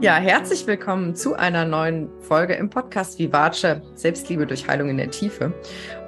[0.00, 5.10] Ja, herzlich willkommen zu einer neuen Folge im Podcast Vivace Selbstliebe durch Heilung in der
[5.10, 5.52] Tiefe.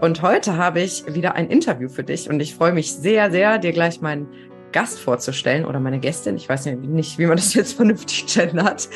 [0.00, 3.58] Und heute habe ich wieder ein Interview für dich und ich freue mich sehr, sehr,
[3.58, 4.28] dir gleich meinen
[4.72, 6.36] Gast vorzustellen oder meine Gästin.
[6.36, 8.88] Ich weiß nicht, wie man das jetzt vernünftig gendert.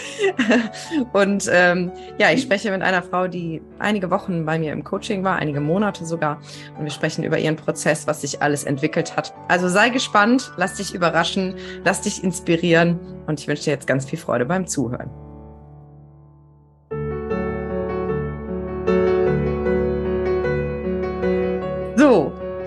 [1.13, 5.25] Und ähm, ja, ich spreche mit einer Frau, die einige Wochen bei mir im Coaching
[5.25, 6.41] war, einige Monate sogar.
[6.79, 9.35] Und wir sprechen über ihren Prozess, was sich alles entwickelt hat.
[9.49, 14.05] Also sei gespannt, lass dich überraschen, lass dich inspirieren und ich wünsche dir jetzt ganz
[14.05, 15.24] viel Freude beim Zuhören.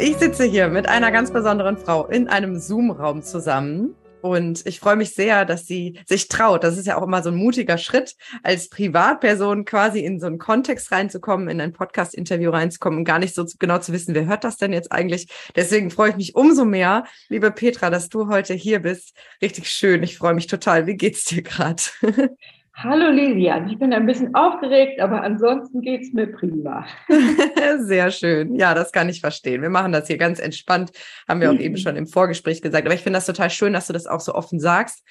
[0.08, 3.94] Ich sitze hier mit einer ganz besonderen Frau in einem Zoom-Raum zusammen.
[4.22, 6.64] Und ich freue mich sehr, dass sie sich traut.
[6.64, 10.38] Das ist ja auch immer so ein mutiger Schritt, als Privatperson quasi in so einen
[10.38, 14.46] Kontext reinzukommen, in ein Podcast-Interview reinzukommen und gar nicht so genau zu wissen, wer hört
[14.46, 15.28] das denn jetzt eigentlich.
[15.58, 19.14] Deswegen freue ich mich umso mehr, liebe Petra, dass du heute hier bist.
[19.42, 20.04] Richtig schön.
[20.04, 20.88] Ich freue mich total.
[20.88, 21.84] Wie geht's dir gerade?
[22.80, 26.86] Hallo Lilian, ich bin ein bisschen aufgeregt, aber ansonsten geht es mir prima.
[27.80, 28.54] Sehr schön.
[28.54, 29.64] Ja, das kann ich verstehen.
[29.64, 30.92] Wir machen das hier ganz entspannt,
[31.28, 32.86] haben wir auch eben schon im Vorgespräch gesagt.
[32.86, 35.04] Aber ich finde das total schön, dass du das auch so offen sagst,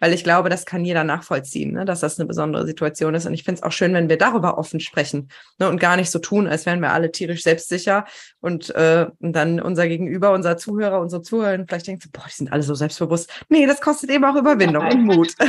[0.00, 3.26] weil ich glaube, das kann jeder nachvollziehen, ne, dass das eine besondere Situation ist.
[3.26, 6.10] Und ich finde es auch schön, wenn wir darüber offen sprechen ne, und gar nicht
[6.10, 8.06] so tun, als wären wir alle tierisch selbstsicher
[8.40, 12.52] und, äh, und dann unser Gegenüber, unser Zuhörer, unsere Zuhörer vielleicht denkt, boah, die sind
[12.52, 13.30] alle so selbstbewusst.
[13.48, 14.98] Nee, das kostet eben auch Überwindung Nein.
[14.98, 15.34] und Mut.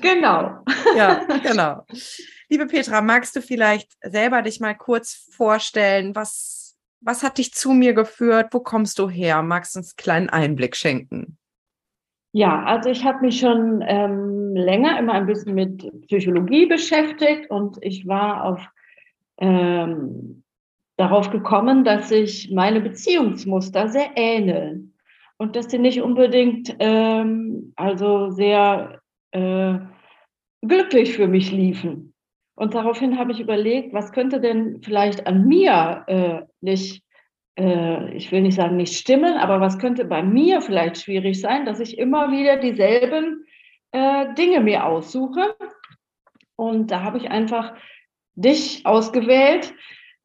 [0.00, 0.64] Genau.
[0.96, 1.86] Ja, genau.
[2.48, 6.14] Liebe Petra, magst du vielleicht selber dich mal kurz vorstellen?
[6.14, 8.48] Was, was hat dich zu mir geführt?
[8.50, 9.42] Wo kommst du her?
[9.42, 11.38] Magst du uns einen kleinen Einblick schenken?
[12.36, 17.78] Ja, also ich habe mich schon ähm, länger immer ein bisschen mit Psychologie beschäftigt und
[17.80, 18.68] ich war auf,
[19.38, 20.44] ähm,
[20.98, 24.92] darauf gekommen, dass sich meine Beziehungsmuster sehr ähneln
[25.38, 29.78] und dass sie nicht unbedingt ähm, also sehr äh,
[30.60, 32.12] glücklich für mich liefen.
[32.54, 37.02] Und daraufhin habe ich überlegt, was könnte denn vielleicht an mir äh, nicht,
[37.56, 41.64] äh, ich will nicht sagen nicht stimmen, aber was könnte bei mir vielleicht schwierig sein,
[41.64, 43.46] dass ich immer wieder dieselben
[43.92, 45.56] äh, Dinge mir aussuche.
[46.56, 47.74] Und da habe ich einfach
[48.34, 49.74] dich ausgewählt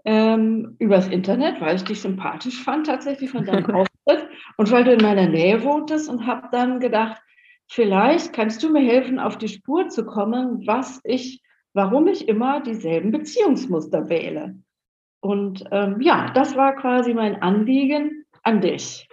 [0.03, 4.27] ähm, übers Internet, weil ich dich sympathisch fand tatsächlich von deinem Auftritt
[4.57, 7.21] und weil du in meiner Nähe wohntest und habe dann gedacht,
[7.67, 11.41] vielleicht kannst du mir helfen, auf die Spur zu kommen, was ich,
[11.73, 14.55] warum ich immer dieselben Beziehungsmuster wähle.
[15.21, 19.07] Und ähm, ja, das war quasi mein Anliegen an dich.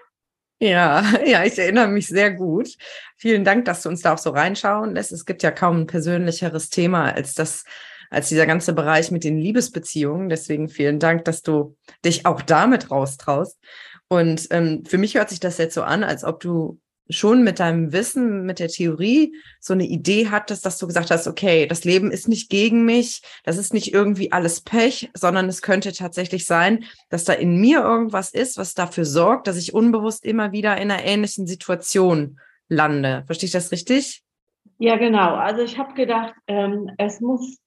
[0.61, 2.71] Ja, ja, ich erinnere mich sehr gut.
[3.17, 5.13] Vielen Dank, dass du uns da auch so reinschauen lässt.
[5.13, 7.65] Es gibt ja kaum ein persönlicheres Thema als das,
[8.11, 10.29] als dieser ganze Bereich mit den Liebesbeziehungen.
[10.29, 13.59] Deswegen vielen Dank, dass du dich auch damit raustraust.
[14.09, 16.81] Und ähm, für mich hört sich das jetzt so an, als ob du
[17.11, 21.27] schon mit deinem Wissen, mit der Theorie so eine Idee hattest, dass du gesagt hast,
[21.27, 25.63] okay, das Leben ist nicht gegen mich, das ist nicht irgendwie alles Pech, sondern es
[25.63, 30.25] könnte tatsächlich sein, dass da in mir irgendwas ist, was dafür sorgt, dass ich unbewusst
[30.25, 32.39] immer wieder in einer ähnlichen Situation
[32.69, 33.25] lande.
[33.27, 34.23] Verstehe ich das richtig?
[34.79, 35.35] Ja, genau.
[35.35, 37.59] Also ich habe gedacht, ähm, es muss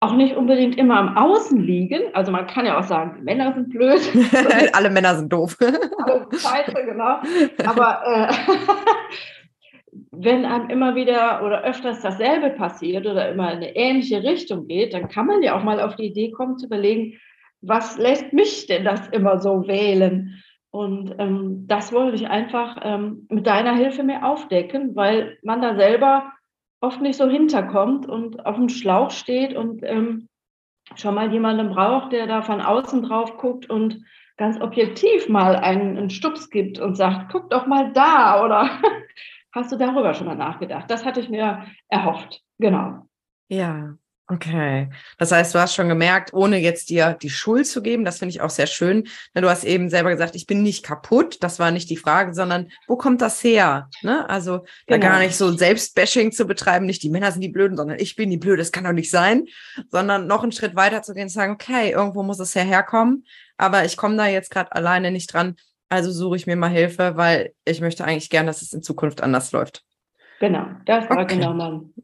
[0.00, 2.02] auch nicht unbedingt immer am Außen liegen.
[2.14, 4.00] Also man kann ja auch sagen, Männer sind blöd.
[4.72, 5.56] Alle Männer sind doof.
[5.60, 7.18] Alle scheiße, genau.
[7.66, 8.32] Aber äh,
[10.12, 14.94] wenn einem immer wieder oder öfters dasselbe passiert oder immer in eine ähnliche Richtung geht,
[14.94, 17.18] dann kann man ja auch mal auf die Idee kommen zu überlegen,
[17.60, 20.40] was lässt mich denn das immer so wählen?
[20.70, 25.74] Und ähm, das wollte ich einfach ähm, mit deiner Hilfe mir aufdecken, weil man da
[25.74, 26.30] selber
[26.80, 30.28] oft nicht so hinterkommt und auf dem Schlauch steht und ähm,
[30.94, 34.04] schon mal jemanden braucht, der da von außen drauf guckt und
[34.36, 38.70] ganz objektiv mal einen, einen Stups gibt und sagt, guck doch mal da oder
[39.52, 40.90] hast du darüber schon mal nachgedacht?
[40.90, 42.42] Das hatte ich mir erhofft.
[42.58, 43.06] Genau.
[43.48, 43.94] Ja,
[44.30, 44.90] Okay.
[45.16, 48.30] Das heißt, du hast schon gemerkt, ohne jetzt dir die Schuld zu geben, das finde
[48.30, 49.08] ich auch sehr schön.
[49.32, 51.38] Du hast eben selber gesagt, ich bin nicht kaputt.
[51.40, 53.88] Das war nicht die Frage, sondern wo kommt das her?
[54.02, 54.28] Ne?
[54.28, 55.22] Also da gar genau.
[55.22, 58.36] nicht so Selbstbashing zu betreiben, nicht die Männer sind die Blöden, sondern ich bin die
[58.36, 59.46] Blöde, das kann doch nicht sein,
[59.88, 63.24] sondern noch einen Schritt weiter zu gehen und sagen, okay, irgendwo muss es herkommen,
[63.56, 65.56] aber ich komme da jetzt gerade alleine nicht dran.
[65.88, 69.22] Also suche ich mir mal Hilfe, weil ich möchte eigentlich gern, dass es in Zukunft
[69.22, 69.84] anders läuft.
[70.38, 71.36] Genau, das war okay.
[71.36, 71.94] genau mein,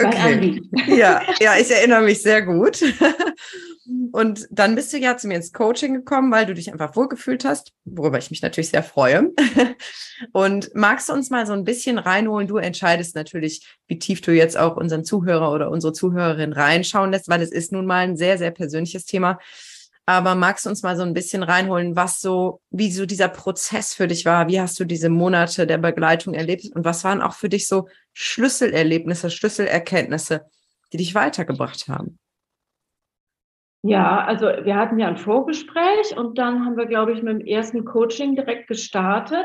[0.00, 0.62] Okay.
[0.86, 2.82] Ja, ja, ich erinnere mich sehr gut.
[4.12, 7.44] Und dann bist du ja zu mir ins Coaching gekommen, weil du dich einfach wohlgefühlt
[7.44, 9.30] hast, worüber ich mich natürlich sehr freue.
[10.32, 12.46] Und magst du uns mal so ein bisschen reinholen?
[12.46, 17.28] Du entscheidest natürlich, wie tief du jetzt auch unseren Zuhörer oder unsere Zuhörerin reinschauen lässt,
[17.28, 19.38] weil es ist nun mal ein sehr, sehr persönliches Thema.
[20.08, 23.92] Aber magst du uns mal so ein bisschen reinholen, was so, wie so dieser Prozess
[23.92, 24.48] für dich war?
[24.48, 26.64] Wie hast du diese Monate der Begleitung erlebt?
[26.74, 30.46] Und was waren auch für dich so Schlüsselerlebnisse, Schlüsselerkenntnisse,
[30.94, 32.18] die dich weitergebracht haben?
[33.82, 37.46] Ja, also wir hatten ja ein Vorgespräch und dann haben wir, glaube ich, mit dem
[37.46, 39.44] ersten Coaching direkt gestartet.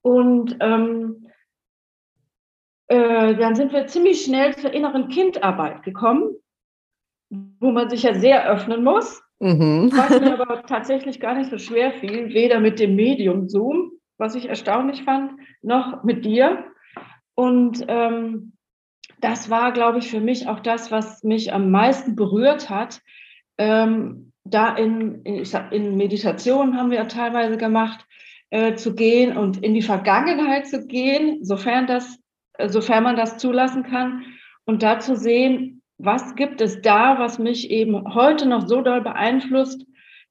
[0.00, 1.28] Und ähm,
[2.88, 6.34] äh, dann sind wir ziemlich schnell zur inneren Kindarbeit gekommen,
[7.28, 9.22] wo man sich ja sehr öffnen muss.
[9.42, 9.90] Mhm.
[9.92, 14.36] Was mir aber tatsächlich gar nicht so schwer fiel, weder mit dem Medium Zoom, was
[14.36, 16.64] ich erstaunlich fand, noch mit dir.
[17.34, 18.52] Und ähm,
[19.20, 23.00] das war, glaube ich, für mich auch das, was mich am meisten berührt hat.
[23.58, 28.06] Ähm, da in, in, in Meditation haben wir ja teilweise gemacht,
[28.50, 32.16] äh, zu gehen und in die Vergangenheit zu gehen, sofern das,
[32.58, 34.24] äh, sofern man das zulassen kann,
[34.66, 39.00] und da zu sehen, was gibt es da, was mich eben heute noch so doll
[39.00, 39.86] beeinflusst,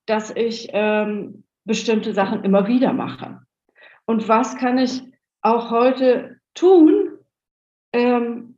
[0.06, 3.40] dass ich ähm, bestimmte Sachen immer wieder mache.
[4.06, 5.02] Und was kann ich
[5.42, 7.18] auch heute tun,
[7.94, 8.58] ähm,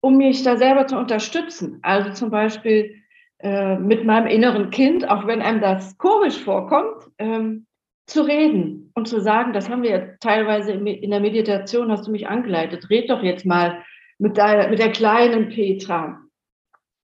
[0.00, 1.80] um mich da selber zu unterstützen?
[1.82, 2.94] Also zum Beispiel
[3.40, 7.66] äh, mit meinem inneren Kind, auch wenn einem das komisch vorkommt, ähm,
[8.06, 12.10] zu reden und zu sagen, das haben wir ja teilweise in der Meditation, hast du
[12.10, 13.84] mich angeleitet, red doch jetzt mal
[14.18, 16.22] mit, deiner, mit der kleinen Petra.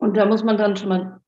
[0.05, 1.21] Und da muss man dann schon mal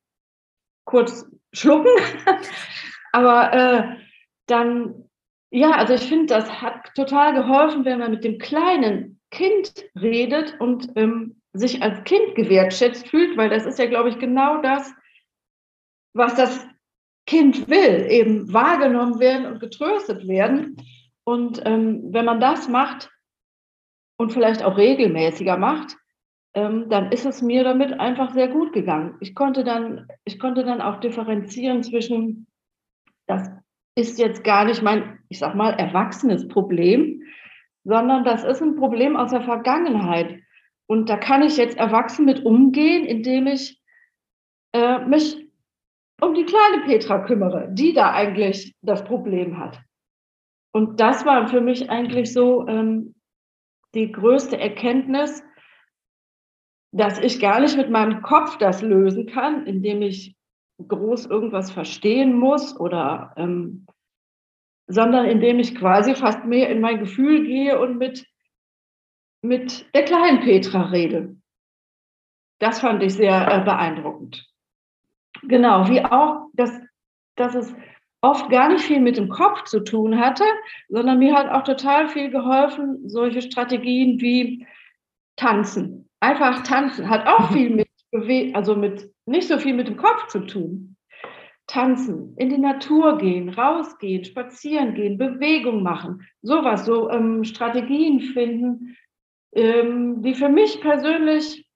[0.84, 1.88] kurz schlucken.
[3.12, 3.96] Aber äh,
[4.44, 5.08] dann,
[5.50, 10.60] ja, also ich finde, das hat total geholfen, wenn man mit dem kleinen Kind redet
[10.60, 14.92] und ähm, sich als Kind gewertschätzt fühlt, weil das ist ja, glaube ich, genau das,
[16.12, 16.68] was das
[17.24, 20.76] Kind will, eben wahrgenommen werden und getröstet werden.
[21.24, 23.10] Und ähm, wenn man das macht
[24.18, 25.96] und vielleicht auch regelmäßiger macht,
[26.56, 29.16] dann ist es mir damit einfach sehr gut gegangen.
[29.20, 32.46] Ich konnte dann, ich konnte dann auch differenzieren zwischen,
[33.26, 33.50] das
[33.94, 37.22] ist jetzt gar nicht mein, ich sag mal, erwachsenes Problem,
[37.84, 40.40] sondern das ist ein Problem aus der Vergangenheit.
[40.86, 43.82] Und da kann ich jetzt erwachsen mit umgehen, indem ich
[44.72, 45.46] äh, mich
[46.22, 49.78] um die kleine Petra kümmere, die da eigentlich das Problem hat.
[50.72, 53.14] Und das war für mich eigentlich so ähm,
[53.94, 55.42] die größte Erkenntnis,
[56.92, 60.36] dass ich gar nicht mit meinem Kopf das lösen kann, indem ich
[60.86, 63.86] groß irgendwas verstehen muss oder ähm,
[64.86, 68.26] sondern indem ich quasi fast mehr in mein Gefühl gehe und mit,
[69.42, 71.36] mit der kleinen Petra rede.
[72.58, 74.46] Das fand ich sehr äh, beeindruckend.
[75.42, 76.72] Genau, wie auch, dass,
[77.36, 77.74] dass es
[78.20, 80.44] oft gar nicht viel mit dem Kopf zu tun hatte,
[80.88, 84.66] sondern mir hat auch total viel geholfen, solche Strategien wie
[85.36, 87.86] Tanzen einfach tanzen hat auch viel mit
[88.54, 90.96] also mit nicht so viel mit dem Kopf zu tun.
[91.66, 98.96] Tanzen, in die Natur gehen, rausgehen, spazieren gehen, Bewegung machen, sowas, so ähm, Strategien finden,
[99.52, 101.66] ähm, die für mich persönlich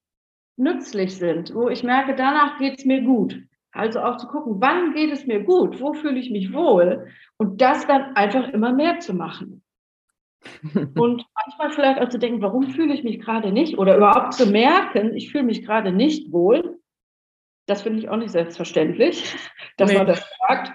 [0.56, 3.42] nützlich sind, wo ich merke, danach geht es mir gut.
[3.72, 7.60] Also auch zu gucken, wann geht es mir gut, wo fühle ich mich wohl und
[7.60, 9.59] das dann einfach immer mehr zu machen.
[10.72, 13.78] Und manchmal vielleicht auch zu denken, warum fühle ich mich gerade nicht?
[13.78, 16.78] Oder überhaupt zu merken, ich fühle mich gerade nicht wohl.
[17.66, 19.36] Das finde ich auch nicht selbstverständlich,
[19.76, 19.98] dass nee.
[19.98, 20.72] man das sagt.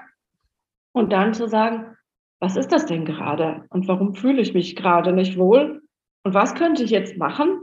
[0.94, 1.98] Und dann zu sagen,
[2.40, 3.66] was ist das denn gerade?
[3.70, 5.82] Und warum fühle ich mich gerade nicht wohl?
[6.24, 7.62] Und was könnte ich jetzt machen?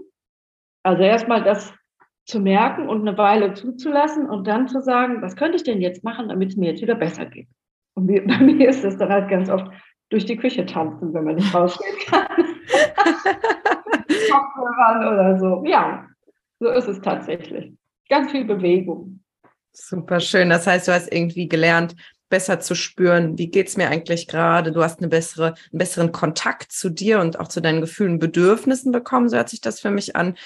[0.82, 1.72] Also erstmal das
[2.26, 6.04] zu merken und eine Weile zuzulassen und dann zu sagen, was könnte ich denn jetzt
[6.04, 7.48] machen, damit es mir jetzt wieder besser geht?
[7.94, 9.70] Und bei mir ist es dann halt ganz oft,
[10.12, 12.26] durch die Küche tanzen, wenn man nicht rausgehen kann.
[15.12, 15.64] Oder so.
[15.66, 16.06] Ja,
[16.60, 17.72] so ist es tatsächlich.
[18.08, 19.20] Ganz viel Bewegung.
[19.72, 20.50] Super schön.
[20.50, 21.96] Das heißt, du hast irgendwie gelernt,
[22.28, 24.72] besser zu spüren, wie geht es mir eigentlich gerade.
[24.72, 28.92] Du hast eine bessere, einen besseren Kontakt zu dir und auch zu deinen Gefühlen, Bedürfnissen
[28.92, 29.30] bekommen.
[29.30, 30.36] So hört sich das für mich an.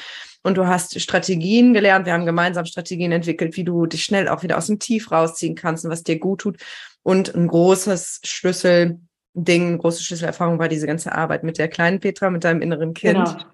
[0.43, 2.07] Und du hast Strategien gelernt.
[2.07, 5.57] Wir haben gemeinsam Strategien entwickelt, wie du dich schnell auch wieder aus dem Tief rausziehen
[5.57, 6.59] kannst und was dir gut tut.
[7.03, 9.01] Und ein großes Schlüssel
[9.39, 13.25] Ding, große Schlüsselerfahrung war diese ganze Arbeit mit der kleinen Petra, mit deinem inneren Kind.
[13.25, 13.45] Genau.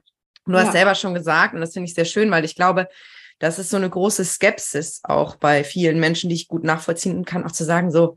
[0.47, 0.73] Du hast ja.
[0.73, 2.89] selber schon gesagt, und das finde ich sehr schön, weil ich glaube,
[3.41, 7.45] das ist so eine große Skepsis auch bei vielen Menschen, die ich gut nachvollziehen kann,
[7.45, 8.17] auch zu sagen, so,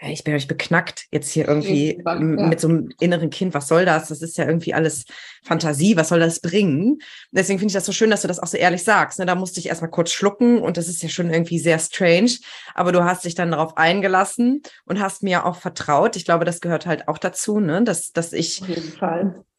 [0.00, 2.14] ich bin euch beknackt jetzt hier irgendwie ja.
[2.20, 3.52] mit so einem inneren Kind.
[3.52, 4.08] Was soll das?
[4.08, 5.04] Das ist ja irgendwie alles
[5.42, 5.96] Fantasie.
[5.96, 6.98] Was soll das bringen?
[7.32, 9.18] Deswegen finde ich das so schön, dass du das auch so ehrlich sagst.
[9.18, 9.26] Ne?
[9.26, 12.30] Da musste ich erstmal kurz schlucken und das ist ja schon irgendwie sehr strange.
[12.74, 16.14] Aber du hast dich dann darauf eingelassen und hast mir auch vertraut.
[16.14, 17.82] Ich glaube, das gehört halt auch dazu, ne?
[17.82, 18.62] dass, dass ich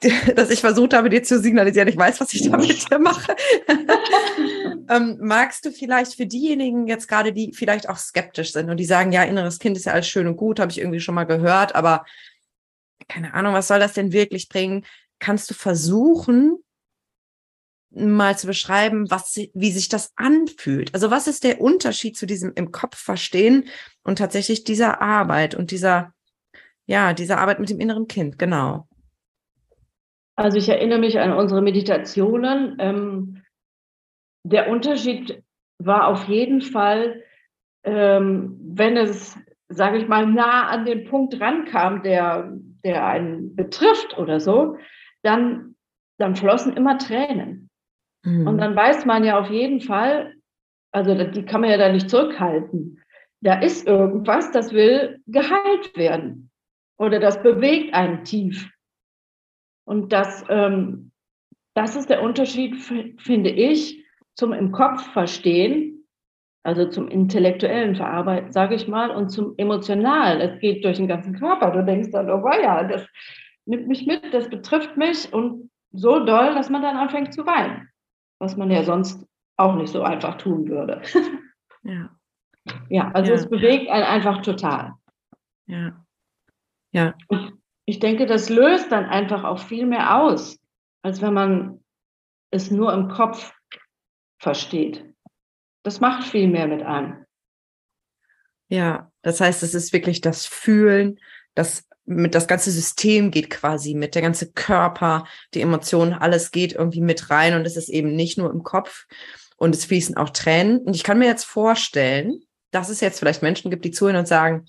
[0.35, 3.35] dass ich versucht habe, dir zu signalisieren, ich weiß, was ich damit mache.
[4.89, 8.85] ähm, magst du vielleicht für diejenigen jetzt gerade, die vielleicht auch skeptisch sind und die
[8.85, 11.25] sagen, ja, inneres Kind ist ja alles schön und gut, habe ich irgendwie schon mal
[11.25, 12.05] gehört, aber
[13.09, 14.85] keine Ahnung, was soll das denn wirklich bringen?
[15.19, 16.59] Kannst du versuchen,
[17.91, 20.93] mal zu beschreiben, was, wie sich das anfühlt?
[20.93, 23.67] Also was ist der Unterschied zu diesem im Kopf verstehen
[24.03, 26.13] und tatsächlich dieser Arbeit und dieser,
[26.85, 28.88] ja, dieser Arbeit mit dem inneren Kind, genau.
[30.39, 32.77] Also ich erinnere mich an unsere Meditationen.
[32.79, 33.43] Ähm,
[34.45, 35.43] der Unterschied
[35.79, 37.23] war auf jeden Fall,
[37.83, 42.53] ähm, wenn es, sage ich mal, nah an den Punkt rankam, der,
[42.85, 44.77] der einen betrifft oder so,
[45.23, 45.75] dann,
[46.17, 47.69] dann flossen immer Tränen.
[48.23, 48.47] Mhm.
[48.47, 50.35] Und dann weiß man ja auf jeden Fall,
[50.93, 53.03] also die kann man ja da nicht zurückhalten.
[53.41, 56.49] Da ist irgendwas, das will geheilt werden.
[56.97, 58.71] Oder das bewegt einen tief.
[59.89, 61.09] Und das, ähm,
[61.73, 62.75] das ist der Unterschied,
[63.17, 64.05] finde ich,
[64.35, 66.05] zum im Kopf verstehen,
[66.63, 70.41] also zum intellektuellen Verarbeiten, sage ich mal, und zum emotionalen.
[70.41, 71.71] Es geht durch den ganzen Körper.
[71.71, 73.07] Du denkst dann, oh ja, das
[73.65, 77.89] nimmt mich mit, das betrifft mich und so doll, dass man dann anfängt zu weinen,
[78.37, 79.25] was man ja sonst
[79.57, 81.01] auch nicht so einfach tun würde.
[81.81, 82.09] Ja.
[82.89, 83.37] Ja, also ja.
[83.37, 84.91] es bewegt einen einfach total.
[85.65, 86.05] Ja.
[86.91, 87.13] Ja.
[87.89, 90.59] Ich denke, das löst dann einfach auch viel mehr aus,
[91.01, 91.83] als wenn man
[92.51, 93.51] es nur im Kopf
[94.37, 95.03] versteht.
[95.81, 97.25] Das macht viel mehr mit einem.
[98.67, 101.19] Ja, das heißt, es ist wirklich das Fühlen,
[101.55, 106.73] das mit das ganze System geht quasi mit, der ganze Körper, die Emotionen, alles geht
[106.73, 109.07] irgendwie mit rein und es ist eben nicht nur im Kopf
[109.57, 110.77] und es fließen auch Tränen.
[110.77, 114.27] Und ich kann mir jetzt vorstellen, dass es jetzt vielleicht Menschen gibt, die zuhören und
[114.27, 114.67] sagen,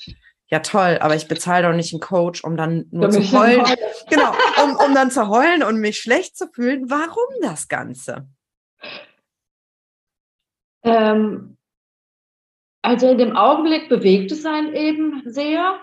[0.51, 3.65] ja toll, aber ich bezahle doch nicht einen Coach, um dann nur Für zu heulen.
[4.11, 4.33] genau,
[4.65, 6.91] um, um dann zu heulen und mich schlecht zu fühlen.
[6.91, 8.29] Warum das Ganze?
[10.83, 11.57] Ähm,
[12.83, 15.79] also in dem Augenblick bewegt es einen eben sehr.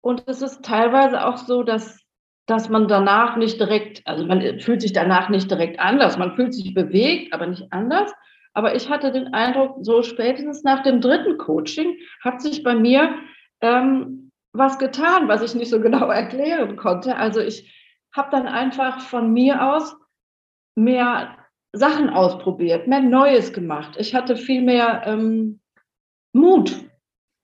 [0.00, 2.00] Und es ist teilweise auch so, dass,
[2.46, 6.18] dass man danach nicht direkt, also man fühlt sich danach nicht direkt anders.
[6.18, 8.10] Man fühlt sich bewegt, aber nicht anders.
[8.52, 13.14] Aber ich hatte den Eindruck, so spätestens nach dem dritten Coaching hat sich bei mir
[13.62, 17.16] ähm, was getan, was ich nicht so genau erklären konnte.
[17.16, 17.72] Also ich
[18.14, 19.96] habe dann einfach von mir aus
[20.74, 21.36] mehr
[21.72, 23.96] Sachen ausprobiert, mehr Neues gemacht.
[23.98, 25.60] Ich hatte viel mehr ähm,
[26.34, 26.84] Mut,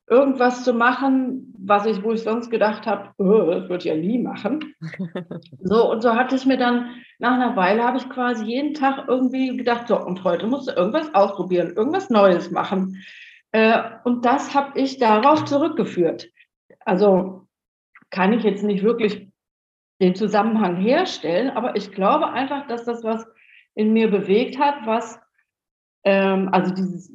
[0.07, 3.97] irgendwas zu machen, was ich, wo ich sonst gedacht habe, oh, das würde ich ja
[3.97, 4.75] nie machen.
[5.63, 9.07] so, und so hatte ich mir dann, nach einer Weile habe ich quasi jeden Tag
[9.09, 13.03] irgendwie gedacht, so, und heute musst du irgendwas ausprobieren, irgendwas Neues machen.
[13.52, 16.31] Äh, und das habe ich darauf zurückgeführt.
[16.81, 17.47] Also
[18.11, 19.28] kann ich jetzt nicht wirklich
[20.00, 23.26] den Zusammenhang herstellen, aber ich glaube einfach, dass das was
[23.75, 25.21] in mir bewegt hat, was,
[26.05, 27.12] ähm, also dieses,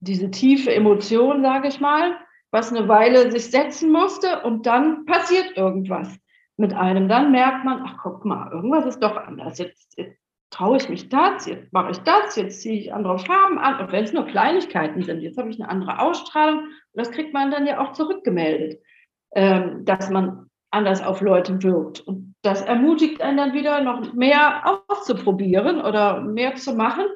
[0.00, 2.16] diese tiefe Emotion, sage ich mal,
[2.50, 6.18] was eine Weile sich setzen musste und dann passiert irgendwas
[6.56, 7.08] mit einem.
[7.08, 9.58] Dann merkt man, ach guck mal, irgendwas ist doch anders.
[9.58, 10.11] Jetzt, jetzt
[10.52, 13.80] traue ich mich das, jetzt mache ich das, jetzt ziehe ich andere Farben an.
[13.80, 16.60] Und wenn es nur Kleinigkeiten sind, jetzt habe ich eine andere Ausstrahlung.
[16.60, 18.80] Und das kriegt man dann ja auch zurückgemeldet,
[19.34, 22.00] ähm, dass man anders auf Leute wirkt.
[22.00, 27.06] Und das ermutigt einen dann wieder, noch mehr auszuprobieren oder mehr zu machen.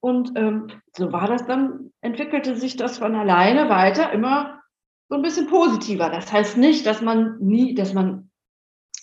[0.00, 4.62] Und ähm, so war das dann, entwickelte sich das von alleine weiter immer
[5.10, 6.08] so ein bisschen positiver.
[6.08, 8.27] Das heißt nicht, dass man nie, dass man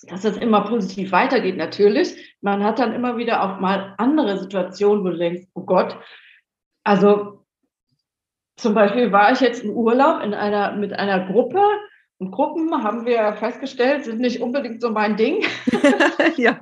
[0.07, 2.35] dass das immer positiv weitergeht, natürlich.
[2.41, 5.97] Man hat dann immer wieder auch mal andere Situationen, wo du denkst, oh Gott,
[6.83, 7.45] also
[8.57, 11.61] zum Beispiel war ich jetzt im Urlaub in einer, mit einer Gruppe
[12.17, 15.43] und Gruppen haben wir festgestellt, sind nicht unbedingt so mein Ding.
[16.37, 16.59] ja.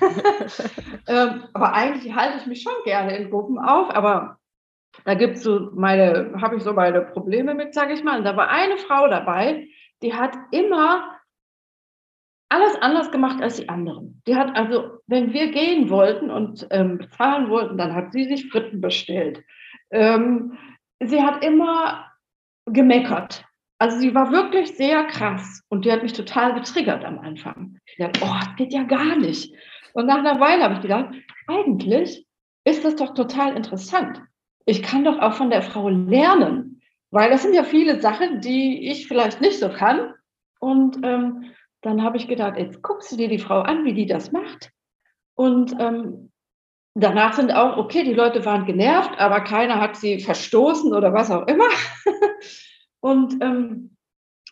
[1.08, 4.38] ähm, aber eigentlich halte ich mich schon gerne in Gruppen auf, aber
[5.04, 8.18] da gibt so meine, habe ich so meine Probleme mit, sage ich mal.
[8.18, 9.66] Und da war eine Frau dabei,
[10.02, 11.15] die hat immer
[12.48, 14.22] alles anders gemacht als die anderen.
[14.26, 18.50] Die hat also, wenn wir gehen wollten und ähm, bezahlen wollten, dann hat sie sich
[18.50, 19.42] Fritten bestellt.
[19.90, 20.56] Ähm,
[21.00, 22.06] sie hat immer
[22.66, 23.44] gemeckert.
[23.78, 27.78] Also sie war wirklich sehr krass und die hat mich total getriggert am Anfang.
[27.84, 29.52] Ich dachte, oh, das geht ja gar nicht.
[29.92, 31.14] Und nach einer Weile habe ich gedacht,
[31.46, 32.26] eigentlich
[32.64, 34.22] ist das doch total interessant.
[34.64, 38.88] Ich kann doch auch von der Frau lernen, weil das sind ja viele Sachen, die
[38.88, 40.12] ich vielleicht nicht so kann.
[40.58, 41.44] Und ähm,
[41.86, 44.72] dann habe ich gedacht, jetzt guckst du dir die Frau an, wie die das macht.
[45.34, 46.32] Und ähm,
[46.94, 51.30] danach sind auch, okay, die Leute waren genervt, aber keiner hat sie verstoßen oder was
[51.30, 51.68] auch immer.
[53.00, 53.96] und ähm,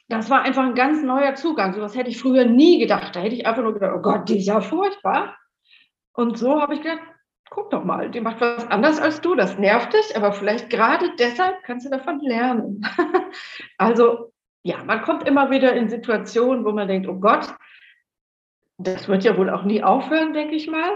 [0.09, 1.75] das war einfach ein ganz neuer Zugang.
[1.75, 3.17] So was hätte ich früher nie gedacht.
[3.17, 5.37] Da hätte ich einfach nur gedacht, oh Gott, die ist ja furchtbar.
[6.13, 7.03] Und so habe ich gedacht,
[7.51, 9.35] guck doch mal, die macht was anders als du.
[9.35, 12.83] Das nervt dich, aber vielleicht gerade deshalb kannst du davon lernen.
[13.79, 14.34] also
[14.65, 17.55] ja, man kommt immer wieder in Situationen, wo man denkt, oh Gott,
[18.79, 20.91] das wird ja wohl auch nie aufhören, denke ich mal.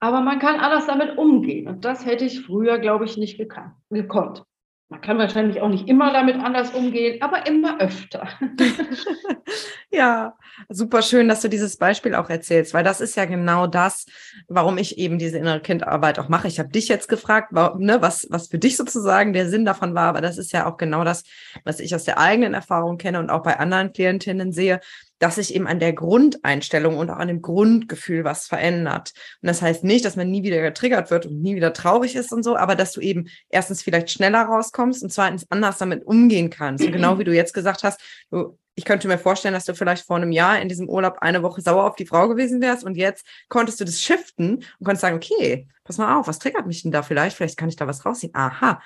[0.00, 1.68] Aber man kann anders damit umgehen.
[1.68, 4.44] Und das hätte ich früher, glaube ich, nicht gekannt, gekonnt.
[4.90, 8.28] Man kann wahrscheinlich auch nicht immer damit anders umgehen, aber immer öfter.
[9.92, 10.34] ja,
[10.68, 14.06] super schön, dass du dieses Beispiel auch erzählst, weil das ist ja genau das,
[14.48, 16.48] warum ich eben diese innere Kindarbeit auch mache.
[16.48, 20.08] Ich habe dich jetzt gefragt, ne, was, was für dich sozusagen der Sinn davon war,
[20.08, 21.22] aber das ist ja auch genau das,
[21.64, 24.80] was ich aus der eigenen Erfahrung kenne und auch bei anderen Klientinnen sehe,
[25.20, 29.12] dass sich eben an der Grundeinstellung und auch an dem Grundgefühl was verändert.
[29.40, 32.32] Und das heißt nicht, dass man nie wieder getriggert wird und nie wieder traurig ist
[32.32, 36.50] und so, aber dass du eben erstens vielleicht schneller rauskommst und zweitens anders damit umgehen
[36.50, 36.84] kannst.
[36.84, 38.00] Und genau wie du jetzt gesagt hast,
[38.30, 41.42] du, ich könnte mir vorstellen, dass du vielleicht vor einem Jahr in diesem Urlaub eine
[41.42, 45.02] Woche sauer auf die Frau gewesen wärst und jetzt konntest du das shiften und konntest
[45.02, 47.36] sagen, okay, pass mal auf, was triggert mich denn da vielleicht?
[47.36, 48.34] Vielleicht kann ich da was rausziehen.
[48.34, 48.80] Aha,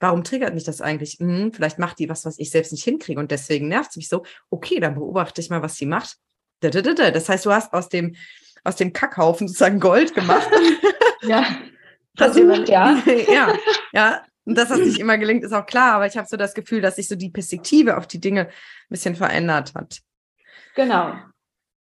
[0.00, 1.16] Warum triggert mich das eigentlich?
[1.18, 4.08] Hm, vielleicht macht die was, was ich selbst nicht hinkriege und deswegen nervt es mich
[4.08, 4.24] so.
[4.50, 6.16] Okay, dann beobachte ich mal, was sie macht.
[6.60, 8.14] Das heißt, du hast aus dem,
[8.64, 10.48] aus dem Kackhaufen sozusagen Gold gemacht.
[11.22, 11.44] ja.
[12.16, 13.00] Versucht, ja.
[13.32, 13.52] ja,
[13.92, 14.22] ja.
[14.44, 16.80] Und dass das nicht immer gelingt, ist auch klar, aber ich habe so das Gefühl,
[16.80, 20.00] dass sich so die Perspektive auf die Dinge ein bisschen verändert hat.
[20.74, 21.14] Genau.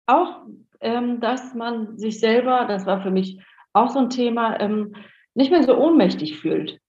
[0.06, 0.42] Auch,
[0.80, 3.40] ähm, dass man sich selber, das war für mich
[3.72, 4.94] auch so ein Thema, ähm,
[5.34, 6.80] nicht mehr so ohnmächtig fühlt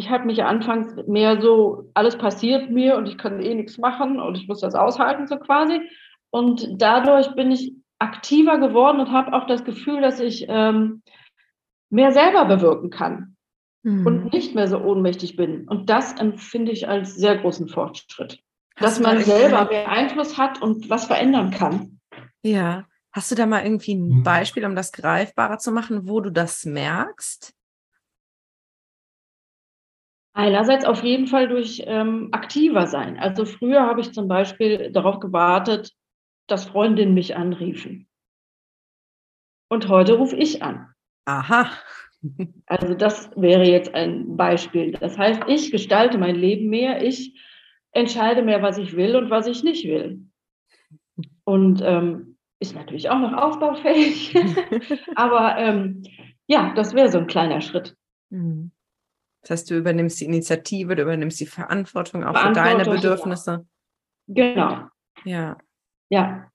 [0.00, 4.18] ich habe mich anfangs mehr so, alles passiert mir und ich kann eh nichts machen
[4.18, 5.80] und ich muss das aushalten, so quasi.
[6.30, 11.02] Und dadurch bin ich aktiver geworden und habe auch das Gefühl, dass ich ähm,
[11.90, 13.36] mehr selber bewirken kann
[13.82, 14.06] mhm.
[14.06, 15.68] und nicht mehr so ohnmächtig bin.
[15.68, 18.40] Und das empfinde ich als sehr großen Fortschritt.
[18.76, 22.00] Hast dass man selber mehr Einfluss hat und was verändern kann.
[22.42, 22.86] Ja.
[23.12, 24.22] Hast du da mal irgendwie ein mhm.
[24.22, 27.52] Beispiel, um das greifbarer zu machen, wo du das merkst?
[30.40, 33.18] Einerseits auf jeden Fall durch ähm, aktiver sein.
[33.18, 35.92] Also früher habe ich zum Beispiel darauf gewartet,
[36.46, 38.08] dass Freundinnen mich anriefen.
[39.68, 40.94] Und heute rufe ich an.
[41.26, 41.70] Aha.
[42.64, 44.92] Also das wäre jetzt ein Beispiel.
[44.92, 47.38] Das heißt, ich gestalte mein Leben mehr, ich
[47.92, 50.24] entscheide mehr, was ich will und was ich nicht will.
[51.44, 54.34] Und ähm, ist natürlich auch noch aufbaufähig.
[55.16, 56.02] Aber ähm,
[56.46, 57.94] ja, das wäre so ein kleiner Schritt.
[58.30, 58.70] Mhm.
[59.42, 63.66] Das heißt, du übernimmst die Initiative, du übernimmst die Verantwortung auch Verantwortung, für deine Bedürfnisse.
[64.26, 64.88] Genau.
[65.24, 65.56] Ja.
[66.10, 66.50] Ja.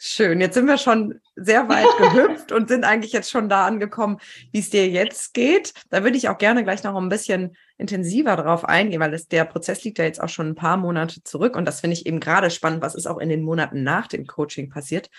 [0.00, 0.40] Schön.
[0.40, 4.18] Jetzt sind wir schon sehr weit gehüpft und sind eigentlich jetzt schon da angekommen,
[4.52, 5.72] wie es dir jetzt geht.
[5.90, 9.44] Da würde ich auch gerne gleich noch ein bisschen intensiver drauf eingehen, weil es, der
[9.44, 12.20] Prozess liegt ja jetzt auch schon ein paar Monate zurück und das finde ich eben
[12.20, 15.10] gerade spannend, was ist auch in den Monaten nach dem Coaching passiert.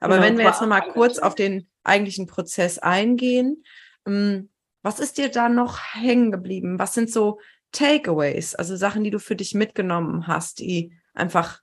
[0.00, 3.64] Aber genau, wenn wir jetzt noch mal kurz auf den eigentlichen Prozess eingehen,
[4.06, 4.50] ähm,
[4.86, 6.78] was ist dir da noch hängen geblieben?
[6.78, 7.40] Was sind so
[7.72, 11.58] Takeaways, also Sachen, die du für dich mitgenommen hast, die einfach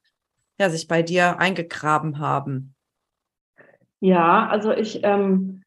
[0.59, 2.75] ja, sich bei dir eingegraben haben?
[4.01, 5.63] Ja, also ich ähm,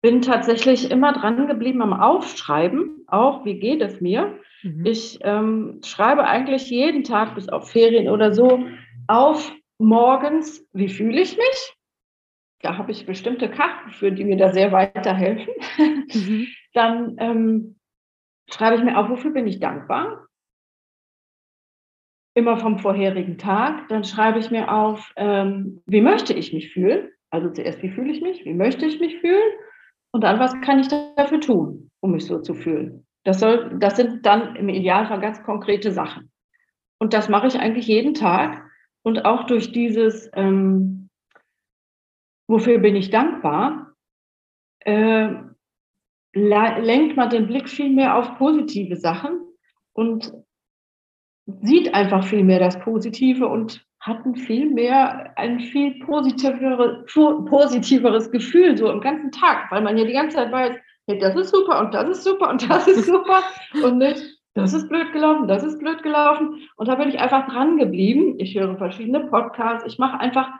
[0.00, 4.40] bin tatsächlich immer dran geblieben am Aufschreiben, auch wie geht es mir.
[4.62, 4.86] Mhm.
[4.86, 8.64] Ich ähm, schreibe eigentlich jeden Tag bis auf Ferien oder so
[9.06, 11.77] auf morgens, wie fühle ich mich?
[12.60, 15.52] Da habe ich bestimmte Karten für, die mir da sehr weiterhelfen.
[16.12, 16.46] Mhm.
[16.74, 17.76] Dann ähm,
[18.50, 20.26] schreibe ich mir auf, wofür bin ich dankbar?
[22.34, 23.88] Immer vom vorherigen Tag.
[23.88, 27.10] Dann schreibe ich mir auf, ähm, wie möchte ich mich fühlen?
[27.30, 28.44] Also zuerst, wie fühle ich mich?
[28.44, 29.52] Wie möchte ich mich fühlen?
[30.12, 33.06] Und dann, was kann ich dafür tun, um mich so zu fühlen?
[33.24, 36.30] Das, soll, das sind dann im Idealfall ganz konkrete Sachen.
[36.98, 38.64] Und das mache ich eigentlich jeden Tag.
[39.02, 40.97] Und auch durch dieses ähm,
[42.48, 43.94] wofür bin ich dankbar,
[44.80, 45.28] äh,
[46.34, 49.40] lenkt man den Blick viel mehr auf positive Sachen
[49.92, 50.32] und
[51.62, 58.30] sieht einfach viel mehr das Positive und hat ein viel mehr, ein viel positivere, positiveres
[58.30, 61.50] Gefühl so im ganzen Tag, weil man ja die ganze Zeit weiß, hey, das ist
[61.50, 63.42] super und das ist super und das ist super
[63.82, 64.22] und nicht,
[64.54, 66.68] das ist blöd gelaufen, das ist blöd gelaufen.
[66.76, 68.34] Und da bin ich einfach dran geblieben.
[68.38, 70.50] Ich höre verschiedene Podcasts, ich mache einfach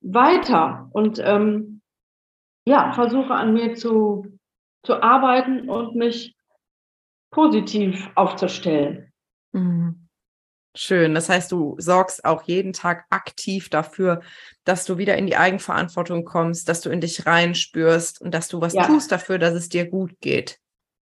[0.00, 1.80] weiter und ähm,
[2.66, 4.38] ja, versuche an mir zu,
[4.84, 6.36] zu arbeiten und mich
[7.30, 9.12] positiv aufzustellen.
[9.52, 10.06] Mhm.
[10.76, 11.14] Schön.
[11.14, 14.20] Das heißt, du sorgst auch jeden Tag aktiv dafür,
[14.64, 18.60] dass du wieder in die Eigenverantwortung kommst, dass du in dich reinspürst und dass du
[18.60, 18.84] was ja.
[18.84, 20.58] tust dafür, dass es dir gut geht.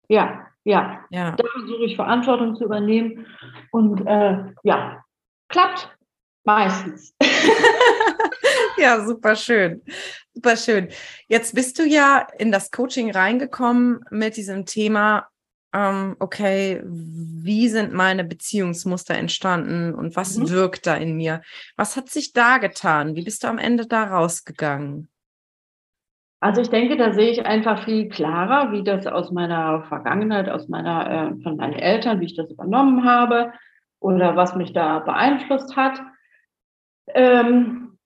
[0.10, 1.04] Ja, ja.
[1.10, 1.32] ja.
[1.32, 3.26] Da versuche ich Verantwortung zu übernehmen
[3.72, 5.04] und äh, ja,
[5.50, 5.90] klappt
[6.44, 7.16] meistens.
[8.78, 9.82] ja, super schön.
[10.34, 10.90] Super schön.
[11.28, 15.28] Jetzt bist du ja in das Coaching reingekommen mit diesem Thema,
[15.74, 20.50] ähm, okay, wie sind meine Beziehungsmuster entstanden und was mhm.
[20.50, 21.42] wirkt da in mir?
[21.76, 23.16] Was hat sich da getan?
[23.16, 25.10] Wie bist du am Ende da rausgegangen?
[26.40, 30.68] Also ich denke, da sehe ich einfach viel klarer, wie das aus meiner Vergangenheit, aus
[30.68, 33.54] meiner, äh, von meinen Eltern, wie ich das übernommen habe
[34.00, 36.02] oder was mich da beeinflusst hat.
[37.08, 37.98] Ähm,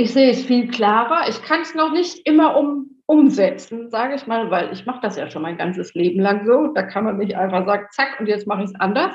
[0.00, 1.28] ich sehe es viel klarer.
[1.28, 5.16] Ich kann es noch nicht immer um, umsetzen, sage ich mal, weil ich mache das
[5.16, 6.68] ja schon mein ganzes Leben lang so.
[6.68, 9.14] Da kann man nicht einfach sagen, zack, und jetzt mache ich es anders.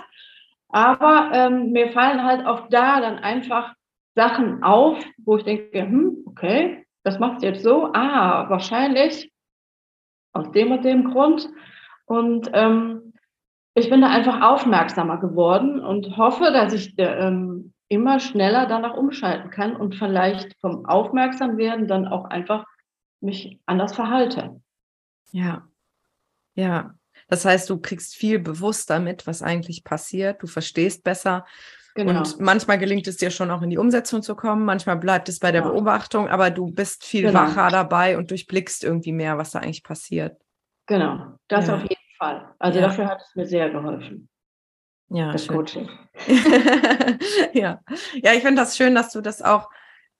[0.70, 3.74] Aber ähm, mir fallen halt auch da dann einfach
[4.16, 9.32] Sachen auf, wo ich denke, hm, okay, das machst du jetzt so, ah, wahrscheinlich
[10.34, 11.50] aus dem und dem Grund.
[12.06, 13.14] Und ähm,
[13.74, 19.52] ich bin da einfach aufmerksamer geworden und hoffe, dass ich ähm, immer schneller danach umschalten
[19.52, 22.66] kann und vielleicht vom Aufmerksamwerden dann auch einfach
[23.22, 24.62] mich anders verhalte.
[25.32, 25.68] Ja,
[26.54, 26.96] ja.
[27.28, 30.44] Das heißt, du kriegst viel bewusster mit, was eigentlich passiert.
[30.44, 31.46] Du verstehst besser,
[31.96, 32.20] Genau.
[32.20, 35.40] Und manchmal gelingt es dir schon auch in die Umsetzung zu kommen, manchmal bleibt es
[35.40, 35.70] bei der ja.
[35.70, 37.40] Beobachtung, aber du bist viel genau.
[37.40, 40.38] wacher dabei und durchblickst irgendwie mehr, was da eigentlich passiert.
[40.88, 41.76] Genau, das ja.
[41.76, 42.54] auf jeden Fall.
[42.60, 42.88] Also ja.
[42.88, 44.28] dafür hat es mir sehr geholfen.
[45.10, 45.56] Ja, das schön.
[45.56, 45.90] Coaching.
[47.54, 47.82] ja.
[48.14, 49.70] ja, ich finde das schön, dass du das auch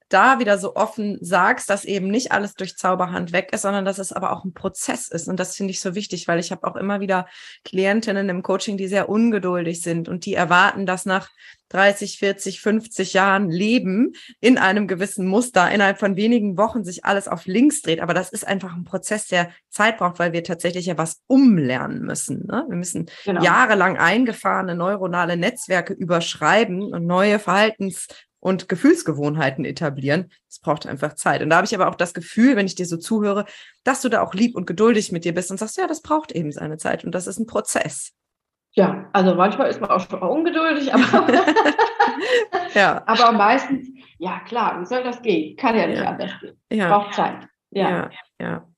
[0.08, 3.98] da wieder so offen sagst, dass eben nicht alles durch Zauberhand weg ist, sondern dass
[3.98, 5.28] es aber auch ein Prozess ist.
[5.28, 7.26] Und das finde ich so wichtig, weil ich habe auch immer wieder
[7.64, 11.30] Klientinnen im Coaching, die sehr ungeduldig sind und die erwarten, dass nach
[11.70, 17.26] 30, 40, 50 Jahren Leben in einem gewissen Muster innerhalb von wenigen Wochen sich alles
[17.26, 18.00] auf links dreht.
[18.00, 22.02] Aber das ist einfach ein Prozess, der Zeit braucht, weil wir tatsächlich ja was umlernen
[22.02, 22.46] müssen.
[22.46, 22.64] Ne?
[22.68, 23.42] Wir müssen genau.
[23.42, 28.06] jahrelang eingefahrene neuronale Netzwerke überschreiben und neue Verhaltens
[28.46, 30.30] und Gefühlsgewohnheiten etablieren.
[30.48, 31.42] Es braucht einfach Zeit.
[31.42, 33.44] Und da habe ich aber auch das Gefühl, wenn ich dir so zuhöre,
[33.82, 36.30] dass du da auch lieb und geduldig mit dir bist und sagst, ja, das braucht
[36.30, 38.12] eben seine Zeit und das ist ein Prozess.
[38.70, 41.26] Ja, also manchmal ist man auch schon ungeduldig, aber,
[42.74, 43.02] ja.
[43.06, 45.56] aber meistens, ja klar, wie soll das gehen?
[45.56, 46.10] Kann ja nicht ja.
[46.10, 46.56] anders gehen.
[46.70, 46.88] Ja.
[46.88, 47.48] Braucht Zeit.
[47.70, 47.90] Ja.
[47.90, 48.68] ja, ja.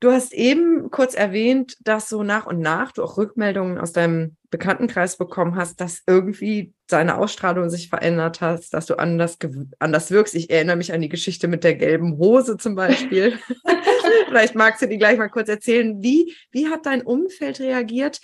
[0.00, 4.36] Du hast eben kurz erwähnt, dass so nach und nach du auch Rückmeldungen aus deinem
[4.54, 9.36] Bekanntenkreis bekommen hast, dass irgendwie deine Ausstrahlung sich verändert hat, dass du anders,
[9.80, 10.36] anders wirkst.
[10.36, 13.36] Ich erinnere mich an die Geschichte mit der gelben Hose zum Beispiel.
[14.28, 16.00] Vielleicht magst du die gleich mal kurz erzählen.
[16.00, 18.20] Wie, wie hat dein Umfeld reagiert?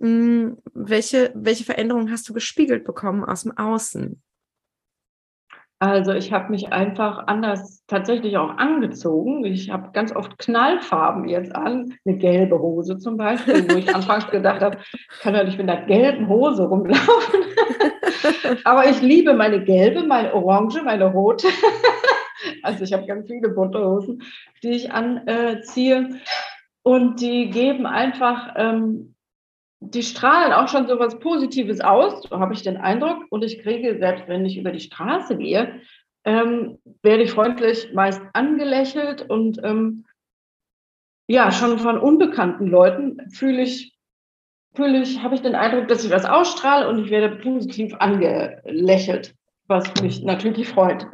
[0.00, 4.22] Hm, welche, welche Veränderungen hast du gespiegelt bekommen aus dem Außen?
[5.84, 9.44] Also ich habe mich einfach anders tatsächlich auch angezogen.
[9.44, 14.26] Ich habe ganz oft Knallfarben jetzt an, eine gelbe Hose zum Beispiel, wo ich anfangs
[14.30, 14.78] gedacht habe,
[15.20, 17.44] kann doch nicht mit einer gelben Hose rumlaufen.
[18.64, 21.48] Aber ich liebe meine gelbe, meine orange, meine rote.
[22.62, 24.22] also ich habe ganz viele bunte Hosen,
[24.62, 26.18] die ich anziehe.
[26.82, 29.13] Und die geben einfach ähm,
[29.90, 33.24] die strahlen auch schon so was Positives aus, so habe ich den Eindruck.
[33.30, 35.80] Und ich kriege, selbst wenn ich über die Straße gehe,
[36.24, 40.06] ähm, werde ich freundlich meist angelächelt und ähm,
[41.26, 43.96] ja, schon von unbekannten Leuten fühle ich,
[44.74, 49.34] fühle ich, habe ich den Eindruck, dass ich was ausstrahle und ich werde positiv angelächelt,
[49.66, 51.06] was mich natürlich freut.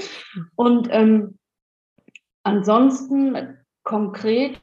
[0.56, 1.38] und ähm,
[2.42, 4.60] ansonsten konkret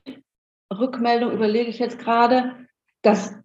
[0.73, 2.55] Rückmeldung überlege ich jetzt gerade,
[3.01, 3.35] dass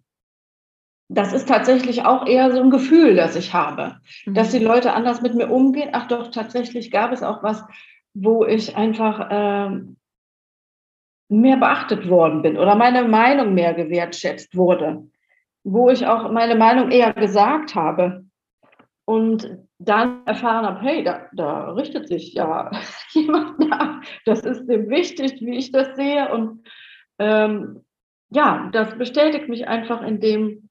[1.07, 4.33] das ist tatsächlich auch eher so ein Gefühl, das ich habe, mhm.
[4.33, 5.89] dass die Leute anders mit mir umgehen.
[5.93, 7.63] Ach doch, tatsächlich gab es auch was,
[8.13, 9.97] wo ich einfach ähm,
[11.29, 15.07] mehr beachtet worden bin oder meine Meinung mehr gewertschätzt wurde,
[15.63, 18.25] wo ich auch meine Meinung eher gesagt habe
[19.05, 22.71] und dann erfahren habe, hey, da, da richtet sich ja
[23.11, 26.67] jemand nach, das ist dem wichtig, wie ich das sehe und
[27.19, 27.81] ähm,
[28.29, 30.64] ja, das bestätigt mich einfach in dem,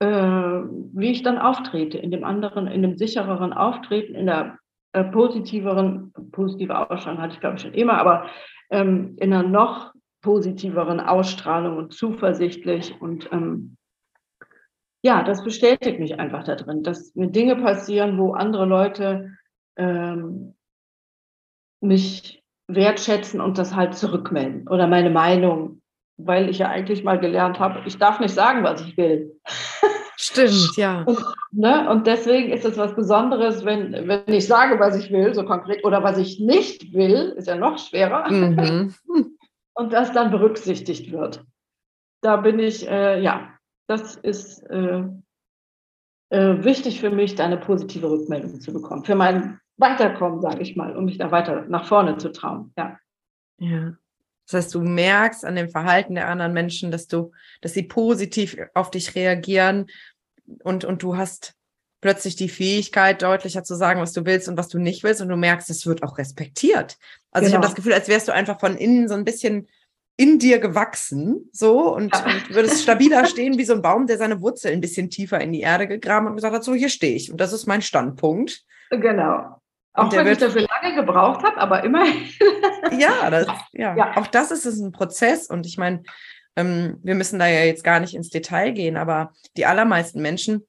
[0.00, 4.58] äh, wie ich dann auftrete, in dem anderen, in dem sichereren Auftreten, in der
[4.92, 8.26] äh, positiveren, positive Ausstrahlung hatte ich glaube ich schon immer, aber
[8.70, 13.76] ähm, in einer noch positiveren Ausstrahlung und zuversichtlich und ähm,
[15.04, 19.36] ja, das bestätigt mich einfach da drin, dass mir Dinge passieren, wo andere Leute
[19.76, 20.56] ähm,
[21.80, 25.80] mich wertschätzen und das halt zurückmelden oder meine Meinung
[26.16, 29.38] weil ich ja eigentlich mal gelernt habe, ich darf nicht sagen, was ich will.
[30.16, 31.02] Stimmt, ja.
[31.02, 31.18] Und,
[31.52, 35.44] ne, und deswegen ist es was Besonderes, wenn, wenn ich sage, was ich will, so
[35.44, 38.30] konkret, oder was ich nicht will, ist ja noch schwerer.
[38.30, 38.94] Mhm.
[39.78, 41.44] Und das dann berücksichtigt wird.
[42.22, 43.50] Da bin ich, äh, ja,
[43.86, 45.04] das ist, äh,
[46.30, 49.04] äh, wichtig für mich, da eine positive Rückmeldung zu bekommen.
[49.04, 52.72] Für mein Weiterkommen, sage ich mal, um mich da weiter nach vorne zu trauen.
[52.76, 52.98] Ja.
[53.58, 53.92] Ja.
[54.46, 58.56] Das heißt, du merkst an dem Verhalten der anderen Menschen, dass du, dass sie positiv
[58.74, 59.86] auf dich reagieren
[60.62, 61.54] und, und du hast
[62.00, 65.28] plötzlich die Fähigkeit, deutlicher zu sagen, was du willst und was du nicht willst und
[65.28, 66.98] du merkst, es wird auch respektiert.
[67.32, 67.48] Also genau.
[67.48, 69.66] ich habe das Gefühl, als wärst du einfach von innen so ein bisschen
[70.16, 72.24] in dir gewachsen, so und, ja.
[72.24, 75.52] und würdest stabiler stehen wie so ein Baum, der seine Wurzel ein bisschen tiefer in
[75.52, 78.64] die Erde gegraben und gesagt hat, so hier stehe ich und das ist mein Standpunkt.
[78.90, 79.60] Genau.
[79.96, 82.28] Auch wenn ich dafür lange gebraucht habe, aber immerhin.
[82.98, 85.48] ja, das, ja, ja, auch das ist ein Prozess.
[85.48, 86.02] Und ich meine,
[86.56, 90.66] ähm, wir müssen da ja jetzt gar nicht ins Detail gehen, aber die allermeisten Menschen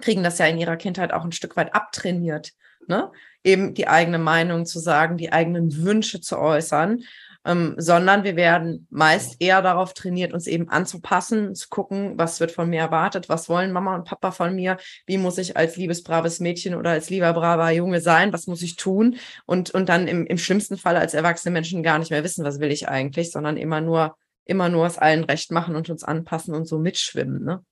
[0.00, 2.52] kriegen das ja in ihrer Kindheit auch ein Stück weit abtrainiert.
[2.86, 3.10] Ne?
[3.42, 7.02] Eben die eigene Meinung zu sagen, die eigenen Wünsche zu äußern
[7.44, 12.52] ähm, sondern wir werden meist eher darauf trainiert, uns eben anzupassen, zu gucken, was wird
[12.52, 16.02] von mir erwartet, was wollen Mama und Papa von mir, wie muss ich als liebes,
[16.02, 20.08] braves Mädchen oder als lieber, braver Junge sein, was muss ich tun und, und dann
[20.08, 23.30] im, im schlimmsten Fall als erwachsene Menschen gar nicht mehr wissen, was will ich eigentlich,
[23.30, 27.44] sondern immer nur, immer nur es allen recht machen und uns anpassen und so mitschwimmen.
[27.44, 27.62] Ne?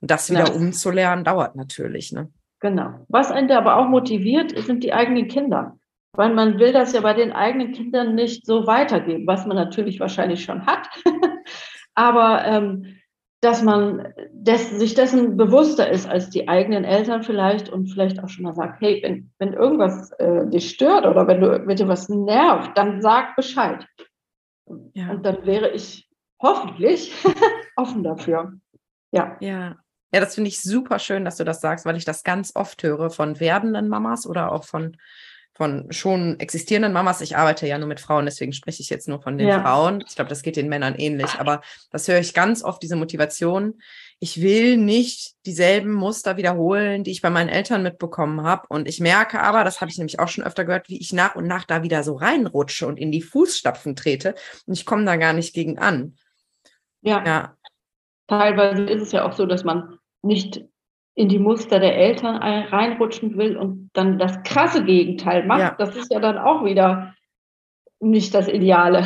[0.00, 0.52] Und das wieder ja.
[0.52, 2.12] umzulernen, dauert natürlich.
[2.12, 2.30] Ne?
[2.60, 3.06] Genau.
[3.08, 5.77] Was einen aber auch motiviert, sind die eigenen Kinder
[6.12, 10.00] weil man will das ja bei den eigenen Kindern nicht so weitergeben, was man natürlich
[10.00, 10.88] wahrscheinlich schon hat.
[11.94, 12.98] Aber ähm,
[13.40, 18.28] dass man des, sich dessen bewusster ist als die eigenen Eltern vielleicht und vielleicht auch
[18.28, 21.86] schon mal sagt, hey, wenn, wenn irgendwas äh, dich stört oder wenn du wenn dir
[21.86, 23.86] was nervt, dann sag Bescheid.
[24.94, 25.10] Ja.
[25.10, 26.08] Und dann wäre ich
[26.42, 27.12] hoffentlich
[27.76, 28.54] offen dafür.
[29.12, 29.36] Ja.
[29.40, 29.76] Ja.
[30.12, 32.82] Ja, das finde ich super schön, dass du das sagst, weil ich das ganz oft
[32.82, 34.96] höre von werdenden Mamas oder auch von
[35.58, 37.20] von schon existierenden Mamas.
[37.20, 39.60] Ich arbeite ja nur mit Frauen, deswegen spreche ich jetzt nur von den ja.
[39.60, 40.04] Frauen.
[40.06, 43.80] Ich glaube, das geht den Männern ähnlich, aber das höre ich ganz oft, diese Motivation.
[44.20, 48.66] Ich will nicht dieselben Muster wiederholen, die ich bei meinen Eltern mitbekommen habe.
[48.68, 51.34] Und ich merke aber, das habe ich nämlich auch schon öfter gehört, wie ich nach
[51.34, 54.36] und nach da wieder so reinrutsche und in die Fußstapfen trete.
[54.66, 56.16] Und ich komme da gar nicht gegen an.
[57.00, 57.24] Ja.
[57.26, 57.56] ja.
[58.28, 60.64] Teilweise ist es ja auch so, dass man nicht
[61.18, 65.74] in die Muster der Eltern reinrutschen will und dann das krasse Gegenteil macht, ja.
[65.76, 67.12] das ist ja dann auch wieder
[67.98, 69.02] nicht das Ideale.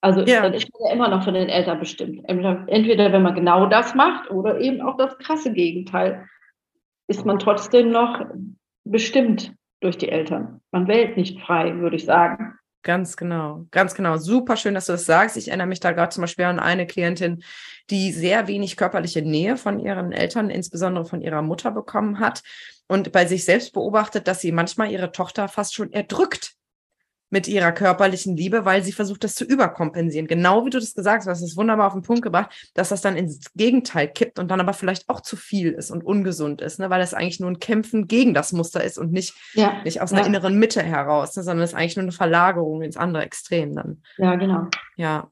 [0.00, 0.42] Also ja.
[0.42, 2.24] dann ist man ja immer noch von den Eltern bestimmt.
[2.26, 6.26] Entweder wenn man genau das macht oder eben auch das krasse Gegenteil,
[7.06, 8.20] ist man trotzdem noch
[8.82, 10.60] bestimmt durch die Eltern.
[10.72, 12.58] Man wählt nicht frei, würde ich sagen.
[12.82, 14.16] Ganz genau, ganz genau.
[14.16, 15.36] Super schön, dass du das sagst.
[15.36, 17.44] Ich erinnere mich da gerade zum Beispiel an eine Klientin,
[17.90, 22.42] die sehr wenig körperliche Nähe von ihren Eltern, insbesondere von ihrer Mutter bekommen hat
[22.88, 26.54] und bei sich selbst beobachtet, dass sie manchmal ihre Tochter fast schon erdrückt
[27.32, 30.26] mit ihrer körperlichen Liebe, weil sie versucht, das zu überkompensieren.
[30.26, 33.00] Genau wie du das gesagt hast, das ist wunderbar auf den Punkt gebracht, dass das
[33.00, 36.78] dann ins Gegenteil kippt und dann aber vielleicht auch zu viel ist und ungesund ist,
[36.78, 36.90] ne?
[36.90, 39.82] weil es eigentlich nur ein Kämpfen gegen das Muster ist und nicht, ja.
[39.82, 40.26] nicht aus einer ja.
[40.26, 41.42] inneren Mitte heraus, ne?
[41.42, 44.02] sondern es ist eigentlich nur eine Verlagerung ins andere Extrem dann.
[44.18, 44.66] Ja, genau.
[44.96, 45.30] Ja.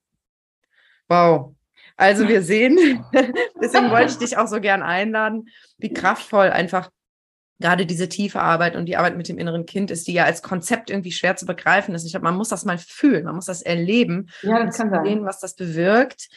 [1.06, 1.54] Wow.
[1.98, 3.04] Also wir sehen,
[3.60, 6.88] deswegen wollte ich dich auch so gern einladen, wie kraftvoll einfach
[7.60, 10.42] gerade diese tiefe Arbeit und die Arbeit mit dem inneren Kind ist, die ja als
[10.42, 12.04] Konzept irgendwie schwer zu begreifen ist.
[12.04, 15.24] Ich glaube, man muss das mal fühlen, man muss das erleben, ja, das kann sehen,
[15.24, 16.28] was das bewirkt.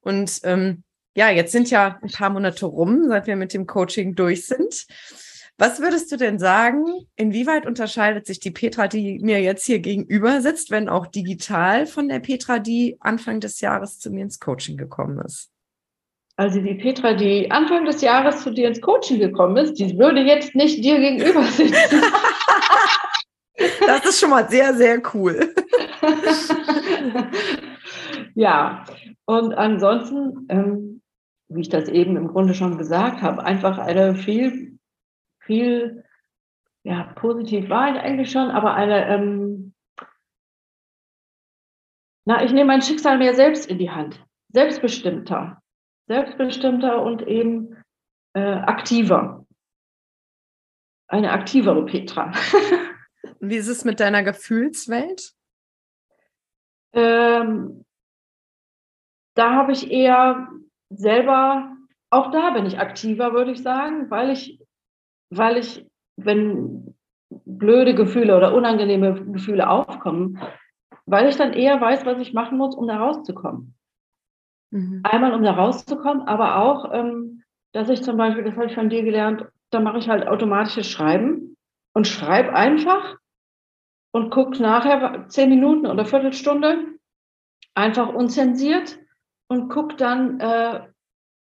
[0.00, 0.84] Und ähm,
[1.16, 4.86] ja, jetzt sind ja ein paar Monate rum, seit wir mit dem Coaching durch sind.
[5.58, 6.84] Was würdest du denn sagen,
[7.16, 12.08] inwieweit unterscheidet sich die Petra, die mir jetzt hier gegenüber sitzt, wenn auch digital von
[12.08, 15.50] der Petra, die Anfang des Jahres zu mir ins Coaching gekommen ist?
[16.38, 20.20] Also die Petra, die Anfang des Jahres zu dir ins Coaching gekommen ist, die würde
[20.20, 22.02] jetzt nicht dir gegenüber sitzen.
[23.86, 25.54] das ist schon mal sehr, sehr cool.
[28.34, 28.84] ja,
[29.24, 31.02] und ansonsten, ähm,
[31.48, 34.78] wie ich das eben im Grunde schon gesagt habe, einfach eine viel,
[35.40, 36.04] viel,
[36.84, 39.72] ja, positiv war ich eigentlich schon, aber eine, ähm,
[42.26, 44.22] na, ich nehme mein Schicksal mehr selbst in die Hand,
[44.52, 45.62] selbstbestimmter
[46.06, 47.76] selbstbestimmter und eben
[48.34, 49.46] äh, aktiver.
[51.08, 52.32] Eine aktivere Petra.
[53.40, 55.34] Wie ist es mit deiner Gefühlswelt?
[56.92, 57.84] Ähm,
[59.34, 60.48] da habe ich eher
[60.90, 61.76] selber,
[62.10, 64.60] auch da bin ich aktiver, würde ich sagen, weil ich,
[65.30, 66.94] weil ich, wenn
[67.28, 70.40] blöde Gefühle oder unangenehme Gefühle aufkommen,
[71.04, 73.74] weil ich dann eher weiß, was ich machen muss, um da rauszukommen.
[74.76, 75.00] Mhm.
[75.04, 78.88] Einmal, um da rauszukommen, aber auch, ähm, dass ich zum Beispiel, das habe ich von
[78.88, 81.56] dir gelernt, da mache ich halt automatisches Schreiben
[81.92, 83.16] und schreibe einfach
[84.12, 86.78] und gucke nachher zehn Minuten oder Viertelstunde
[87.74, 88.98] einfach unzensiert
[89.48, 90.80] und gucke dann, äh,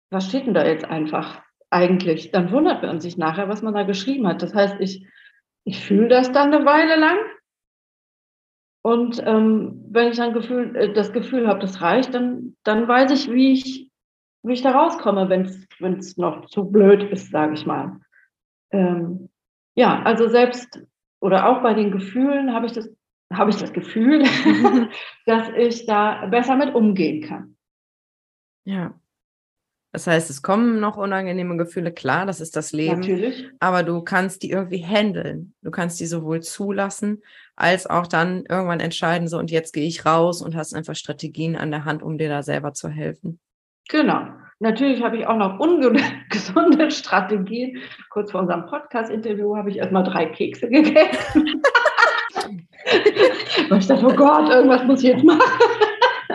[0.10, 1.44] was steht denn da jetzt einfach?
[1.74, 2.32] eigentlich.
[2.32, 4.42] Dann wundert man sich nachher, was man da geschrieben hat.
[4.42, 5.06] Das heißt, ich,
[5.66, 7.18] ich fühle das dann eine Weile lang.
[8.84, 13.12] Und ähm, wenn ich dann Gefühl, äh, das Gefühl habe, das reicht, dann, dann weiß
[13.12, 13.90] ich, wie ich,
[14.44, 18.02] wie ich da rauskomme, wenn es noch zu blöd ist, sage ich mal.
[18.72, 19.30] Ähm,
[19.76, 20.86] ja, also selbst
[21.22, 22.94] oder auch bei den Gefühlen habe ich das,
[23.32, 24.24] habe ich das Gefühl,
[25.26, 27.56] dass ich da besser mit umgehen kann.
[28.66, 29.00] Ja.
[29.94, 33.02] Das heißt, es kommen noch unangenehme Gefühle, klar, das ist das Leben.
[33.02, 33.48] Natürlich.
[33.60, 35.54] Aber du kannst die irgendwie handeln.
[35.62, 37.22] Du kannst die sowohl zulassen,
[37.56, 41.56] als auch dann irgendwann entscheiden, so und jetzt gehe ich raus und hast einfach Strategien
[41.56, 43.40] an der Hand, um dir da selber zu helfen.
[43.88, 44.30] Genau.
[44.58, 46.02] Natürlich habe ich auch noch ungesunde
[46.90, 47.78] Strategien.
[48.10, 51.62] Kurz vor unserem Podcast-Interview habe ich erstmal drei Kekse gegessen.
[53.70, 55.40] Weil ich dachte, oh Gott, irgendwas muss ich jetzt machen.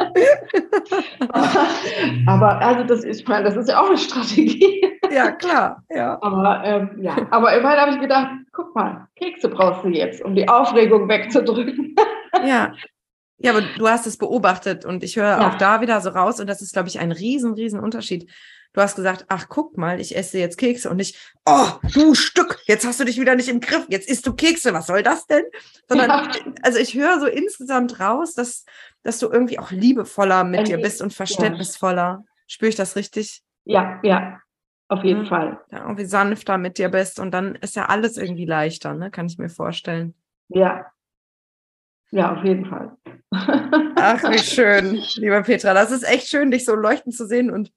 [2.26, 4.82] aber also das ist, ich meine, das ist ja auch eine Strategie.
[5.10, 5.82] Ja, klar.
[5.90, 6.18] Ja.
[6.22, 10.34] Aber ähm, ja, aber immerhin habe ich gedacht, guck mal, Kekse brauchst du jetzt, um
[10.34, 11.96] die Aufregung wegzudrücken.
[12.44, 12.72] Ja.
[13.40, 15.48] Ja, aber du hast es beobachtet und ich höre ja.
[15.48, 18.28] auch da wieder so raus und das ist, glaube ich, ein riesen, riesen Unterschied.
[18.78, 22.60] Du hast gesagt, ach, guck mal, ich esse jetzt Kekse und nicht, oh, du Stück,
[22.66, 25.26] jetzt hast du dich wieder nicht im Griff, jetzt isst du Kekse, was soll das
[25.26, 25.42] denn?
[25.88, 26.30] Sondern, ja.
[26.62, 28.64] also ich höre so insgesamt raus, dass,
[29.02, 32.22] dass du irgendwie auch liebevoller mit dir bist und verständnisvoller.
[32.22, 32.24] Ja.
[32.46, 33.42] Spüre ich das richtig?
[33.64, 34.38] Ja, ja,
[34.86, 35.60] auf jeden ja, Fall.
[35.72, 39.10] Ja, irgendwie sanfter mit dir bist und dann ist ja alles irgendwie leichter, ne?
[39.10, 40.14] Kann ich mir vorstellen.
[40.50, 40.86] Ja.
[42.12, 42.96] Ja, auf jeden Fall.
[43.32, 45.74] Ach, wie schön, lieber Petra.
[45.74, 47.72] Das ist echt schön, dich so leuchten zu sehen und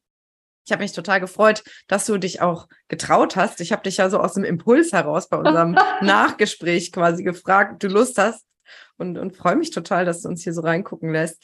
[0.66, 3.62] ich habe mich total gefreut, dass du dich auch getraut hast.
[3.62, 5.72] Ich habe dich ja so aus dem Impuls heraus bei unserem
[6.02, 8.46] Nachgespräch quasi gefragt, ob du Lust hast
[8.98, 11.44] und, und freue mich total, dass du uns hier so reingucken lässt.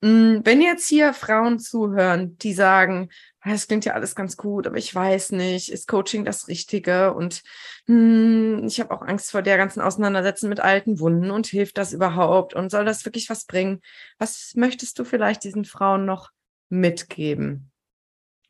[0.00, 3.08] Mm, wenn jetzt hier Frauen zuhören, die sagen,
[3.44, 7.14] es klingt ja alles ganz gut, aber ich weiß nicht, ist Coaching das Richtige?
[7.14, 7.42] Und
[7.86, 11.92] hm, ich habe auch Angst vor der ganzen Auseinandersetzung mit alten Wunden und hilft das
[11.92, 12.54] überhaupt?
[12.54, 13.80] Und soll das wirklich was bringen?
[14.18, 16.30] Was möchtest du vielleicht diesen Frauen noch
[16.68, 17.67] mitgeben?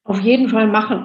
[0.08, 1.04] Auf jeden Fall machen.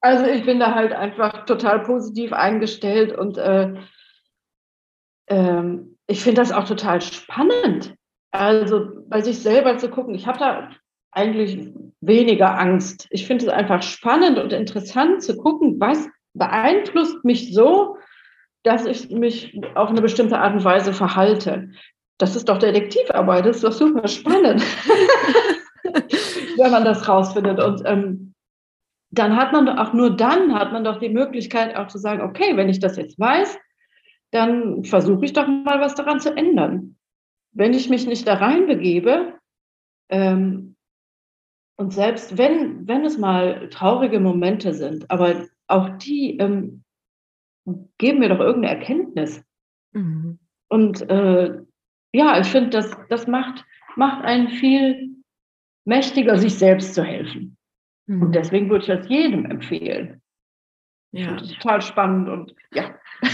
[0.00, 3.74] also ich bin da halt einfach total positiv eingestellt und äh,
[5.28, 7.94] ähm, ich finde das auch total spannend.
[8.30, 10.14] Also bei sich selber zu gucken.
[10.14, 10.70] Ich habe da
[11.12, 11.68] eigentlich
[12.00, 13.06] weniger Angst.
[13.10, 17.98] Ich finde es einfach spannend und interessant zu gucken, was beeinflusst mich so,
[18.62, 21.70] dass ich mich auf eine bestimmte Art und Weise verhalte.
[22.16, 24.62] Das ist doch Detektivarbeit, das ist doch super spannend,
[26.56, 27.62] wenn man das rausfindet.
[27.62, 28.34] Und ähm,
[29.10, 32.22] dann hat man doch auch nur dann hat man doch die Möglichkeit auch zu sagen,
[32.22, 33.58] okay, wenn ich das jetzt weiß,
[34.32, 36.96] dann versuche ich doch mal was daran zu ändern.
[37.52, 39.34] Wenn ich mich nicht da reinbegebe,
[40.10, 40.76] ähm,
[41.78, 46.84] und selbst wenn, wenn es mal traurige Momente sind, aber auch die ähm,
[47.98, 49.42] geben mir doch irgendeine Erkenntnis.
[49.92, 50.38] Mhm.
[50.68, 51.60] Und äh,
[52.12, 53.64] ja, ich finde, das, das macht,
[53.96, 55.15] macht einen viel
[55.86, 57.56] mächtiger, sich selbst zu helfen.
[58.06, 58.22] Mhm.
[58.22, 60.20] Und deswegen würde ich das jedem empfehlen.
[61.12, 61.32] Ja.
[61.32, 62.94] Das ist total spannend und ja.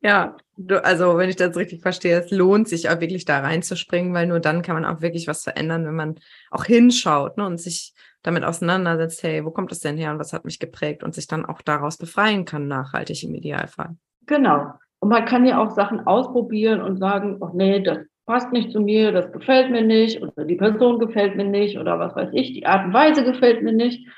[0.00, 4.14] ja, du, also wenn ich das richtig verstehe, es lohnt sich auch wirklich da reinzuspringen,
[4.14, 6.14] weil nur dann kann man auch wirklich was verändern, wenn man
[6.50, 10.32] auch hinschaut ne, und sich damit auseinandersetzt, hey, wo kommt es denn her und was
[10.32, 13.96] hat mich geprägt und sich dann auch daraus befreien kann, nachhaltig im Idealfall.
[14.26, 14.72] Genau.
[15.00, 18.80] Und man kann ja auch Sachen ausprobieren und sagen, ach nee, das passt nicht zu
[18.80, 22.52] mir, das gefällt mir nicht oder die Person gefällt mir nicht oder was weiß ich,
[22.52, 24.08] die Art und Weise gefällt mir nicht.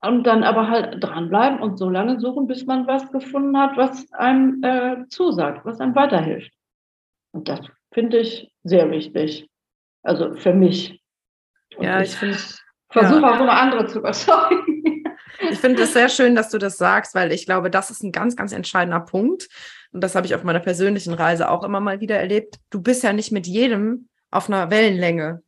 [0.00, 4.12] Und dann aber halt dranbleiben und so lange suchen, bis man was gefunden hat, was
[4.12, 6.52] einem äh, zusagt, was einem weiterhilft.
[7.32, 7.60] Und das
[7.92, 9.48] finde ich sehr wichtig.
[10.04, 11.02] Also für mich.
[11.76, 12.38] Und ja, ich, ich finde.
[12.90, 13.34] Versuche ja.
[13.34, 14.67] auch immer andere zu überzeugen.
[15.50, 18.12] Ich finde es sehr schön, dass du das sagst, weil ich glaube, das ist ein
[18.12, 19.48] ganz, ganz entscheidender Punkt.
[19.92, 22.56] Und das habe ich auf meiner persönlichen Reise auch immer mal wieder erlebt.
[22.70, 25.42] Du bist ja nicht mit jedem auf einer Wellenlänge.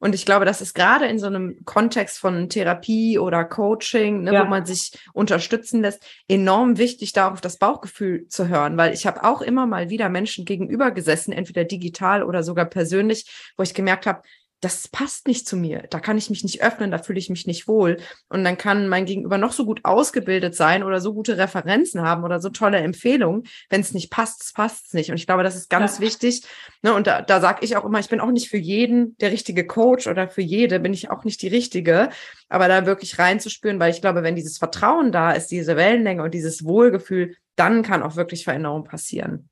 [0.00, 4.34] Und ich glaube, das ist gerade in so einem Kontext von Therapie oder Coaching, ne,
[4.34, 4.44] ja.
[4.44, 9.06] wo man sich unterstützen lässt, enorm wichtig, da auf das Bauchgefühl zu hören, weil ich
[9.06, 13.72] habe auch immer mal wieder Menschen gegenüber gesessen, entweder digital oder sogar persönlich, wo ich
[13.72, 14.20] gemerkt habe,
[14.60, 15.84] das passt nicht zu mir.
[15.90, 17.98] Da kann ich mich nicht öffnen, da fühle ich mich nicht wohl.
[18.28, 22.24] Und dann kann mein Gegenüber noch so gut ausgebildet sein oder so gute Referenzen haben
[22.24, 23.44] oder so tolle Empfehlungen.
[23.68, 25.10] Wenn es nicht passt, passt es nicht.
[25.10, 26.04] Und ich glaube, das ist ganz ja.
[26.04, 26.46] wichtig.
[26.82, 26.94] Ne?
[26.94, 29.66] Und da, da sage ich auch immer, ich bin auch nicht für jeden der richtige
[29.66, 32.08] Coach oder für jede bin ich auch nicht die richtige.
[32.48, 36.32] Aber da wirklich reinzuspüren, weil ich glaube, wenn dieses Vertrauen da ist, diese Wellenlänge und
[36.32, 39.50] dieses Wohlgefühl, dann kann auch wirklich Veränderung passieren.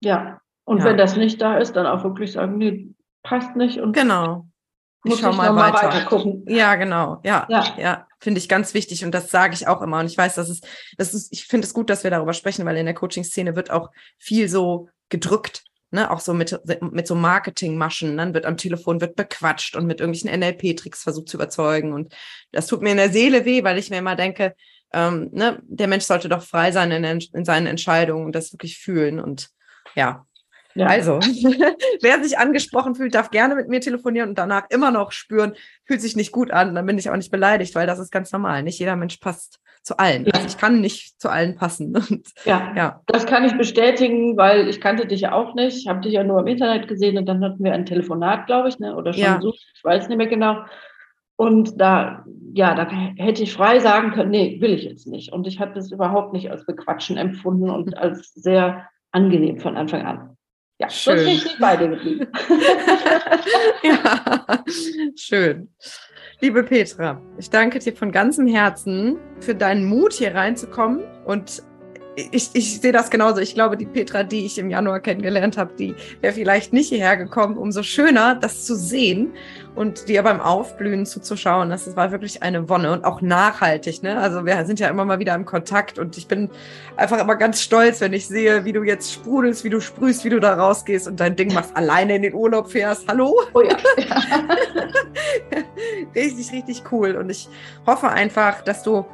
[0.00, 0.84] Ja, und ja.
[0.84, 2.91] wenn das nicht da ist, dann auch wirklich sagen, nee,
[3.22, 4.46] passt nicht und genau
[5.04, 5.88] ich schau mal, mal weiter.
[5.88, 6.44] weiter gucken.
[6.46, 7.20] Ja, genau.
[7.24, 8.06] Ja, ja, ja.
[8.20, 9.98] finde ich ganz wichtig und das sage ich auch immer.
[9.98, 10.60] Und ich weiß, dass es,
[10.96, 13.70] das ist, ich finde es gut, dass wir darüber sprechen, weil in der Coaching-Szene wird
[13.70, 15.64] auch viel so gedrückt.
[15.94, 20.00] Ne, auch so mit, mit so Marketingmaschen, dann wird am Telefon wird bequatscht und mit
[20.00, 21.92] irgendwelchen NLP-Tricks versucht zu überzeugen.
[21.92, 22.14] Und
[22.50, 24.54] das tut mir in der Seele weh, weil ich mir immer denke,
[24.94, 28.78] ähm, ne, der Mensch sollte doch frei sein in, in seinen Entscheidungen und das wirklich
[28.78, 29.20] fühlen.
[29.20, 29.50] Und
[29.94, 30.24] ja,
[30.74, 30.86] ja.
[30.86, 31.18] Also,
[32.00, 35.54] wer sich angesprochen fühlt, darf gerne mit mir telefonieren und danach immer noch spüren,
[35.84, 38.32] fühlt sich nicht gut an, dann bin ich auch nicht beleidigt, weil das ist ganz
[38.32, 38.62] normal.
[38.62, 40.24] Nicht jeder Mensch passt zu allen.
[40.24, 40.32] Ja.
[40.34, 41.94] Also ich kann nicht zu allen passen.
[42.10, 46.00] Und, ja, ja, das kann ich bestätigen, weil ich kannte dich ja auch nicht, habe
[46.00, 48.96] dich ja nur im Internet gesehen und dann hatten wir ein Telefonat, glaube ich, ne?
[48.96, 49.40] oder schon ja.
[49.40, 50.58] so, ich weiß nicht mehr genau.
[51.36, 55.32] Und da, ja, da hätte ich frei sagen können, nee, will ich jetzt nicht.
[55.32, 60.02] Und ich habe das überhaupt nicht als Bequatschen empfunden und als sehr angenehm von Anfang
[60.02, 60.31] an.
[60.82, 61.18] Ja, schön.
[61.18, 62.26] sonst sind nicht beide geblieben.
[63.84, 64.64] ja,
[65.16, 65.68] schön.
[66.40, 71.62] Liebe Petra, ich danke dir von ganzem Herzen für deinen Mut, hier reinzukommen und
[72.14, 73.40] ich, ich sehe das genauso.
[73.40, 77.16] Ich glaube, die Petra, die ich im Januar kennengelernt habe, die wäre vielleicht nicht hierher
[77.16, 77.56] gekommen.
[77.56, 79.32] Umso schöner, das zu sehen
[79.74, 81.70] und dir beim Aufblühen zuzuschauen.
[81.70, 84.02] Das war wirklich eine Wonne und auch nachhaltig.
[84.02, 84.18] Ne?
[84.18, 86.50] Also wir sind ja immer mal wieder im Kontakt und ich bin
[86.96, 90.30] einfach immer ganz stolz, wenn ich sehe, wie du jetzt sprudelst, wie du sprühst, wie
[90.30, 93.08] du da rausgehst und dein Ding machst, alleine in den Urlaub fährst.
[93.08, 93.40] Hallo?
[93.54, 93.76] Oh ja.
[96.14, 97.16] richtig, richtig cool.
[97.16, 97.48] Und ich
[97.86, 99.06] hoffe einfach, dass du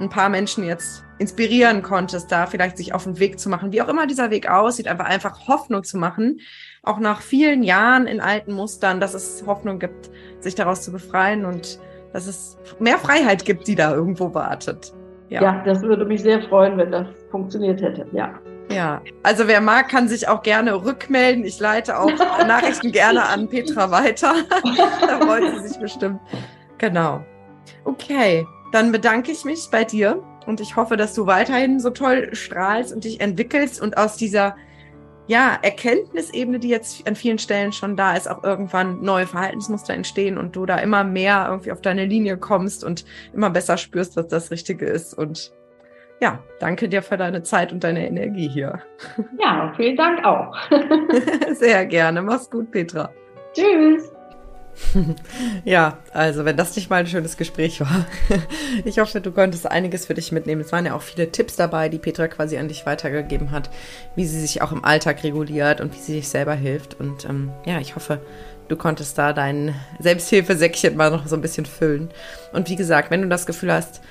[0.00, 3.80] ein paar Menschen jetzt inspirieren konntest, da vielleicht sich auf den Weg zu machen, wie
[3.82, 6.40] auch immer dieser Weg aussieht, aber einfach Hoffnung zu machen,
[6.82, 10.10] auch nach vielen Jahren in alten Mustern, dass es Hoffnung gibt,
[10.40, 11.80] sich daraus zu befreien und
[12.12, 14.92] dass es mehr Freiheit gibt, die da irgendwo wartet.
[15.28, 18.06] Ja, ja das würde mich sehr freuen, wenn das funktioniert hätte.
[18.12, 18.34] Ja.
[18.70, 21.44] Ja, also wer mag, kann sich auch gerne rückmelden.
[21.44, 22.10] Ich leite auch
[22.46, 24.34] Nachrichten gerne an Petra weiter.
[25.06, 26.20] da freut sie sich bestimmt.
[26.78, 27.24] Genau.
[27.84, 32.34] Okay, dann bedanke ich mich bei dir und ich hoffe, dass du weiterhin so toll
[32.34, 34.56] strahlst und dich entwickelst und aus dieser
[35.28, 40.38] ja, Erkenntnisebene, die jetzt an vielen Stellen schon da ist, auch irgendwann neue Verhaltensmuster entstehen
[40.38, 44.28] und du da immer mehr irgendwie auf deine Linie kommst und immer besser spürst, was
[44.28, 45.14] das Richtige ist.
[45.14, 45.52] Und
[46.20, 48.80] ja, danke dir für deine Zeit und deine Energie hier.
[49.38, 50.56] Ja, vielen Dank auch.
[51.52, 52.22] Sehr gerne.
[52.22, 53.10] Mach's gut, Petra.
[53.52, 54.15] Tschüss.
[55.64, 58.06] Ja, also wenn das nicht mal ein schönes Gespräch war.
[58.84, 60.60] Ich hoffe, du konntest einiges für dich mitnehmen.
[60.60, 63.70] Es waren ja auch viele Tipps dabei, die Petra quasi an dich weitergegeben hat,
[64.14, 67.00] wie sie sich auch im Alltag reguliert und wie sie sich selber hilft.
[67.00, 68.20] Und ähm, ja, ich hoffe,
[68.68, 72.10] du konntest da dein Selbsthilfesäckchen mal noch so ein bisschen füllen.
[72.52, 74.02] Und wie gesagt, wenn du das Gefühl hast,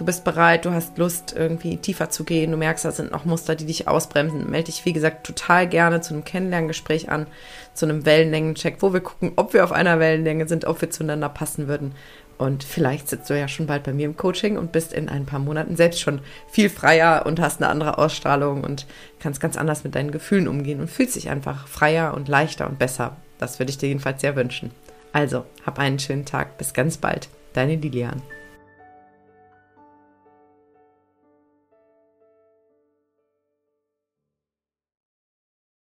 [0.00, 3.26] du bist bereit, du hast Lust, irgendwie tiefer zu gehen, du merkst, da sind noch
[3.26, 7.26] Muster, die dich ausbremsen, melde dich, wie gesagt, total gerne zu einem Kennenlerngespräch an,
[7.74, 11.28] zu einem Wellenlängencheck, wo wir gucken, ob wir auf einer Wellenlänge sind, ob wir zueinander
[11.28, 11.94] passen würden.
[12.38, 15.26] Und vielleicht sitzt du ja schon bald bei mir im Coaching und bist in ein
[15.26, 18.86] paar Monaten selbst schon viel freier und hast eine andere Ausstrahlung und
[19.18, 22.78] kannst ganz anders mit deinen Gefühlen umgehen und fühlst dich einfach freier und leichter und
[22.78, 23.18] besser.
[23.36, 24.70] Das würde ich dir jedenfalls sehr wünschen.
[25.12, 26.56] Also, hab einen schönen Tag.
[26.56, 27.28] Bis ganz bald.
[27.52, 28.22] Deine Lilian.